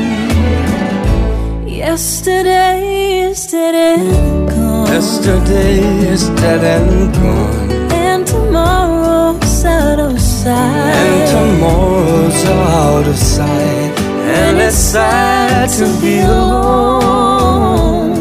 Yesterday 1.93 3.19
is 3.19 3.45
dead 3.51 3.75
and 3.75 4.49
gone. 4.49 4.87
Yesterday 4.87 5.77
is 6.09 6.27
dead 6.41 6.63
and 6.63 7.13
gone. 7.13 7.71
And 7.91 8.25
tomorrow's 8.25 9.63
out 9.63 9.99
of 9.99 10.19
sight. 10.19 10.95
And 11.01 11.29
tomorrow's 11.29 12.45
out 12.45 13.07
of 13.07 13.15
sight. 13.15 13.93
And 14.39 14.57
it's 14.57 14.75
sad 14.75 15.69
to 15.77 15.85
be 16.01 16.21
alone. 16.21 18.15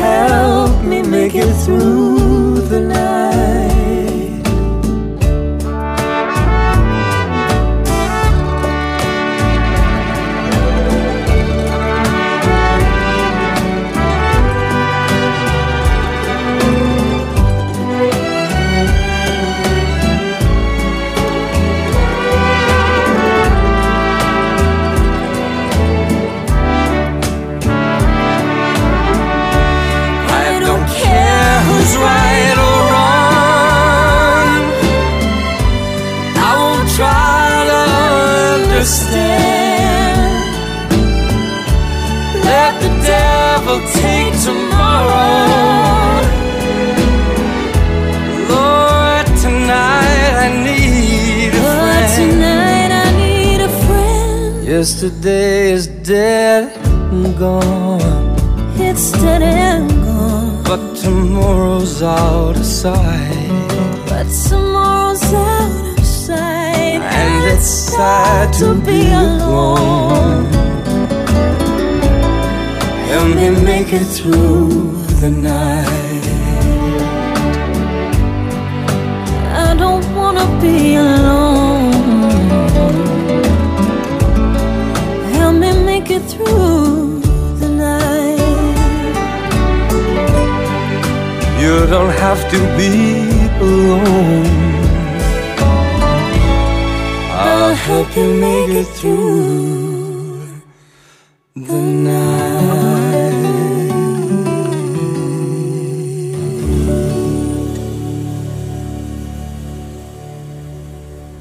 Help 0.00 0.82
me 0.82 1.02
make 1.02 1.36
it 1.36 1.52
through 1.64 2.62
the 2.62 2.80
night. 2.80 3.17
Yesterday 54.78 55.72
is 55.72 55.88
dead 55.88 56.70
and 56.86 57.36
gone. 57.36 58.36
It's 58.78 59.10
dead 59.10 59.42
and 59.42 59.90
gone. 59.90 60.62
But 60.62 60.94
tomorrow's 60.94 62.00
out 62.00 62.56
of 62.56 62.64
sight. 62.64 63.48
But 64.08 64.28
tomorrow's 64.48 65.34
out 65.34 65.98
of 65.98 66.06
sight. 66.06 67.02
And 67.20 67.44
it's 67.52 67.68
sad 67.68 68.54
to 68.60 68.76
be 68.86 69.10
alone. 69.10 70.46
Help 73.10 73.34
me 73.34 73.50
make 73.70 73.92
it 73.92 74.06
through 74.16 74.92
the 75.22 75.30
night. 75.30 76.24
I 79.66 79.74
don't 79.74 80.06
wanna 80.14 80.46
be 80.62 80.94
alone. 80.94 81.57
Through 86.22 87.20
the 87.60 87.68
night. 87.68 88.38
You 91.60 91.86
don't 91.86 92.14
have 92.24 92.40
to 92.52 92.58
be 92.76 92.92
alone. 93.60 94.46
I'll 97.30 97.74
help 97.74 98.16
you 98.16 98.28
make 98.34 98.70
it 98.82 98.88
through 98.98 100.62
the 101.54 101.80
night. 101.80 102.77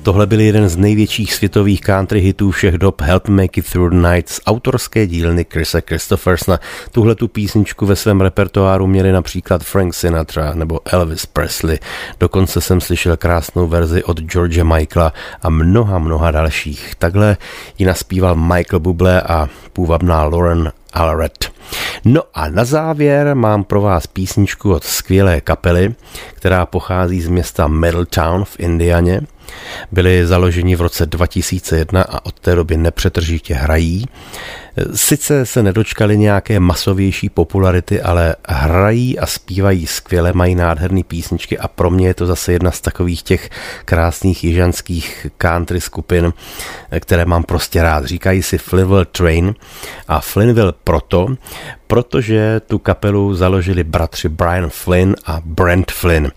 Tohle 0.08 0.28
byl 0.28 0.40
jeden 0.40 0.70
z 0.70 0.78
největších 0.78 1.34
světových 1.34 1.82
country 1.82 2.20
hitů 2.20 2.52
všech 2.52 2.78
dob 2.78 3.02
Help 3.02 3.28
Make 3.28 3.60
It 3.60 3.72
Through 3.72 3.90
the 3.92 4.08
Night 4.10 4.30
z 4.30 4.42
autorské 4.46 5.08
dílny 5.08 5.46
Chrisa 5.54 5.82
Christophersona. 5.88 6.60
Tuhle 6.92 7.16
tu 7.16 7.28
písničku 7.28 7.86
ve 7.86 7.96
svém 7.96 8.22
repertoáru 8.22 8.88
měli 8.88 9.12
například 9.12 9.64
Frank 9.64 9.94
Sinatra 9.94 10.54
nebo 10.54 10.80
Elvis 10.86 11.26
Presley. 11.26 11.80
Dokonce 12.20 12.62
jsem 12.62 12.82
slyšel 12.82 13.18
krásnou 13.18 13.68
verzi 13.68 14.04
od 14.04 14.20
George 14.22 14.64
Michaela 14.64 15.14
a 15.42 15.50
mnoha, 15.50 16.00
mnoha 16.00 16.32
dalších. 16.32 16.96
Takhle 16.96 17.38
ji 17.78 17.86
naspíval 17.86 18.36
Michael 18.36 18.80
Bublé 18.80 19.22
a 19.22 19.50
půvabná 19.74 20.24
Lauren 20.24 20.72
Alred. 20.94 21.52
No 22.06 22.22
a 22.34 22.50
na 22.50 22.66
závěr 22.66 23.36
mám 23.36 23.64
pro 23.64 23.82
vás 23.82 24.08
písničku 24.08 24.74
od 24.74 24.84
skvělé 24.84 25.42
kapely, 25.42 25.96
která 26.34 26.66
pochází 26.66 27.22
z 27.22 27.28
města 27.28 27.68
Middletown 27.68 28.46
v 28.46 28.60
Indianě. 28.60 29.22
Byli 29.92 30.28
založeni 30.28 30.76
v 30.76 30.82
roce 30.82 31.06
2001 31.06 32.02
a 32.02 32.26
od 32.26 32.40
té 32.40 32.56
doby 32.56 32.78
nepřetržitě 32.78 33.54
hrají. 33.54 34.06
Sice 34.96 35.46
se 35.46 35.64
nedočkali 35.64 36.18
nějaké 36.18 36.60
masovější 36.60 37.30
popularity, 37.30 38.02
ale 38.02 38.36
hrají 38.48 39.20
a 39.20 39.26
zpívají 39.26 39.88
skvěle, 39.88 40.34
mají 40.34 40.56
nádherné 40.56 41.04
písničky 41.04 41.58
a 41.58 41.68
pro 41.68 41.90
mě 41.90 42.08
je 42.08 42.14
to 42.14 42.26
zase 42.26 42.54
jedna 42.54 42.72
z 42.72 42.82
takových 42.82 43.24
těch 43.24 43.50
krásných 43.86 44.44
jižanských 44.44 45.28
country 45.38 45.82
skupin, 45.82 46.34
které 47.00 47.26
mám 47.26 47.44
prostě 47.44 47.84
rád. 47.84 48.06
Říkají 48.06 48.44
si 48.44 48.58
Flinville 48.58 49.06
Train 49.06 49.56
a 50.08 50.20
Flinville 50.20 50.74
proto, 50.84 51.28
protože 51.88 52.62
tu 52.68 52.80
kapelu 52.80 53.36
založili 53.36 53.84
bratři 53.84 54.30
Brian 54.30 54.70
Flynn 54.70 55.16
a 55.26 55.42
Brent 55.46 55.92
Flynn. 55.92 56.32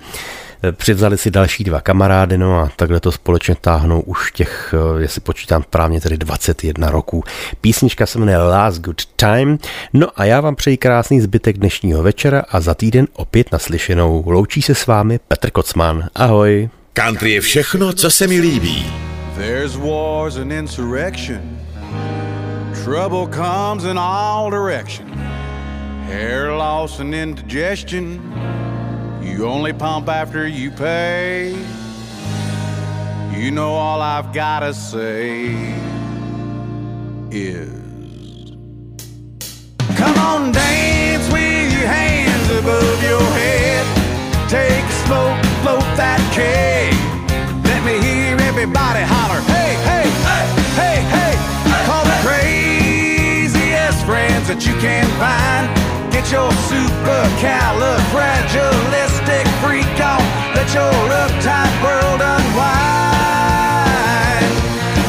Přivzali 0.73 1.19
si 1.19 1.31
další 1.31 1.65
dva 1.65 1.81
kamarády, 1.81 2.39
no 2.39 2.59
a 2.59 2.71
takhle 2.77 3.01
to 3.01 3.13
společně 3.13 3.55
táhnou 3.61 4.01
už 4.01 4.33
těch, 4.33 4.75
eh, 4.99 5.03
jestli 5.03 5.21
počítám 5.21 5.63
správně, 5.63 6.01
tedy 6.01 6.17
21 6.17 6.91
roků. 6.91 7.25
Písnička 7.61 8.07
se 8.07 8.19
jmenuje 8.19 8.39
Last 8.39 8.81
Good 8.81 9.07
Time. 9.17 9.59
No 9.93 10.07
a 10.17 10.25
já 10.25 10.41
vám 10.41 10.57
přeji 10.57 10.77
krásný 10.77 11.21
zbytek 11.21 11.59
dnešního 11.59 12.03
večera 12.03 12.45
a 12.49 12.61
za 12.61 12.75
týden 12.75 13.07
opět 13.13 13.53
naslyšenou. 13.53 14.25
Loučí 14.27 14.63
se 14.63 14.75
s 14.75 14.87
vámi 14.87 15.21
Petr 15.29 15.51
Kocman. 15.51 16.09
Ahoj. 16.15 16.69
Country 16.93 17.31
je 17.31 17.41
všechno, 17.41 17.93
co 17.93 18.11
se 18.11 18.27
mi 18.27 18.41
líbí. 18.41 18.93
There's 19.37 19.77
wars 19.77 20.37
and 20.37 20.53
insurrection. 20.53 21.41
Trouble 22.85 23.27
comes 23.37 23.85
in 23.85 23.99
all 23.99 24.51
direction. 24.51 25.07
Hair 26.07 26.51
loss 26.51 27.01
and 27.01 27.15
indigestion. 27.15 28.21
You 29.23 29.47
only 29.47 29.73
pump 29.73 30.09
after 30.09 30.47
you 30.47 30.71
pay. 30.71 31.51
You 33.33 33.51
know 33.51 33.73
all 33.73 34.01
I've 34.03 34.33
gotta 34.33 34.75
say 34.75 35.55
is 37.31 37.71
Come 39.97 40.17
on, 40.19 40.53
dance 40.53 41.31
with 41.33 41.73
your 41.73 41.87
hands 41.87 42.51
above 42.59 43.03
your 43.03 43.21
head. 43.21 43.87
Take 44.49 44.85
a 44.85 44.93
smoke, 45.05 45.39
float 45.63 45.89
that 45.97 46.21
cake. 46.33 46.97
Let 47.65 47.85
me 47.85 48.01
hear 48.01 48.37
everybody 48.49 49.05
holler, 49.05 49.41
hey, 49.53 49.77
hey, 49.85 50.09
hey, 50.25 50.47
hey, 50.81 50.99
hey. 51.15 51.35
Call 51.87 52.05
the 52.05 52.19
craziest 52.27 54.05
friends 54.05 54.49
that 54.49 54.67
you 54.67 54.75
can 54.81 55.07
find. 55.19 56.00
Get 56.21 56.33
your 56.33 56.51
supercalifragilistic 56.51 59.47
freak 59.63 60.01
on. 60.05 60.21
Let 60.55 60.75
your 60.75 60.93
uptight 60.93 61.83
world 61.83 62.21
unwind. 62.21 62.61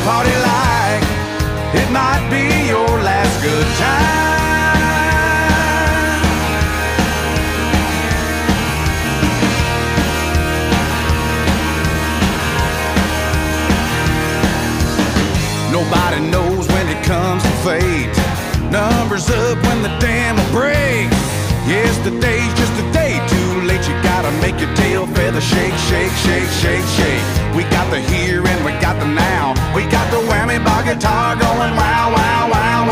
Party 0.05 0.36
like 0.47 1.03
it 1.76 1.91
might 1.91 2.30
be 2.32 2.70
your 2.70 3.01
last 3.03 3.41
good 3.43 3.68
time. 3.76 3.99
Nobody 15.74 16.22
knows 16.32 16.66
when 16.70 16.88
it 16.88 17.03
comes 17.03 17.43
to 17.43 17.49
fate. 17.66 18.20
Numbers 18.72 19.30
up 19.30 19.61
when 19.67 19.84
the 19.84 19.91
dam 19.99 20.38
will 20.38 20.51
break. 20.51 21.11
Yesterday's 21.67 22.53
just 22.55 22.72
a 22.80 22.91
day 22.93 23.19
too 23.28 23.61
late. 23.67 23.86
You 23.86 23.93
gotta 24.01 24.32
make 24.39 24.57
your 24.61 24.74
tail 24.76 25.05
feather 25.07 25.41
shake, 25.41 25.76
shake, 25.89 26.11
shake, 26.24 26.47
shake, 26.63 26.86
shake. 26.95 27.24
We 27.53 27.63
got 27.63 27.91
the 27.91 27.99
here 27.99 28.47
and 28.47 28.65
we 28.65 28.72
got 28.80 28.97
the 28.97 29.07
now. 29.07 29.51
We 29.76 29.84
got 29.91 30.09
the 30.09 30.24
whammy 30.24 30.63
bar 30.63 30.84
guitar 30.84 31.36
going 31.36 31.76
wow, 31.76 32.13
wow, 32.15 32.49
wow, 32.49 32.88
wow. 32.88 32.90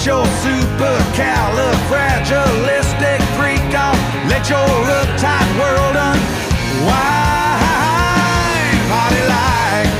Get 0.00 0.06
your 0.06 0.24
supercalifragilistic 0.24 3.20
freak 3.36 3.74
on. 3.78 3.96
Let 4.30 4.48
your 4.48 4.66
uptight 4.96 5.58
world 5.60 5.94
unwind. 5.94 6.88
Party 8.88 9.22
like 9.28 9.92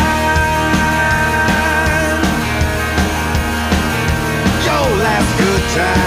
Your 4.66 4.90
last 5.00 5.38
good 5.40 5.64
time. 5.74 6.05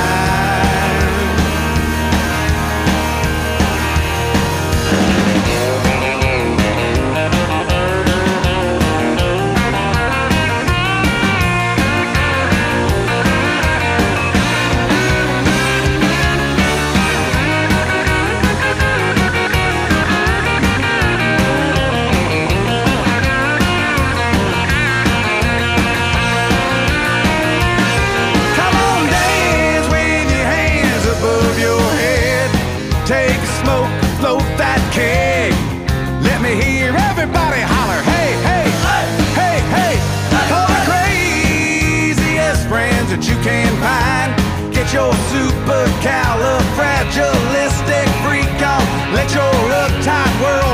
can. 43.48 44.28
Get 44.72 44.92
your 44.92 45.12
supercalifragilistic 45.32 48.08
freak 48.24 48.62
on. 48.62 48.84
Let 49.14 49.32
your 49.34 49.54
uptight 49.82 50.34
world 50.42 50.67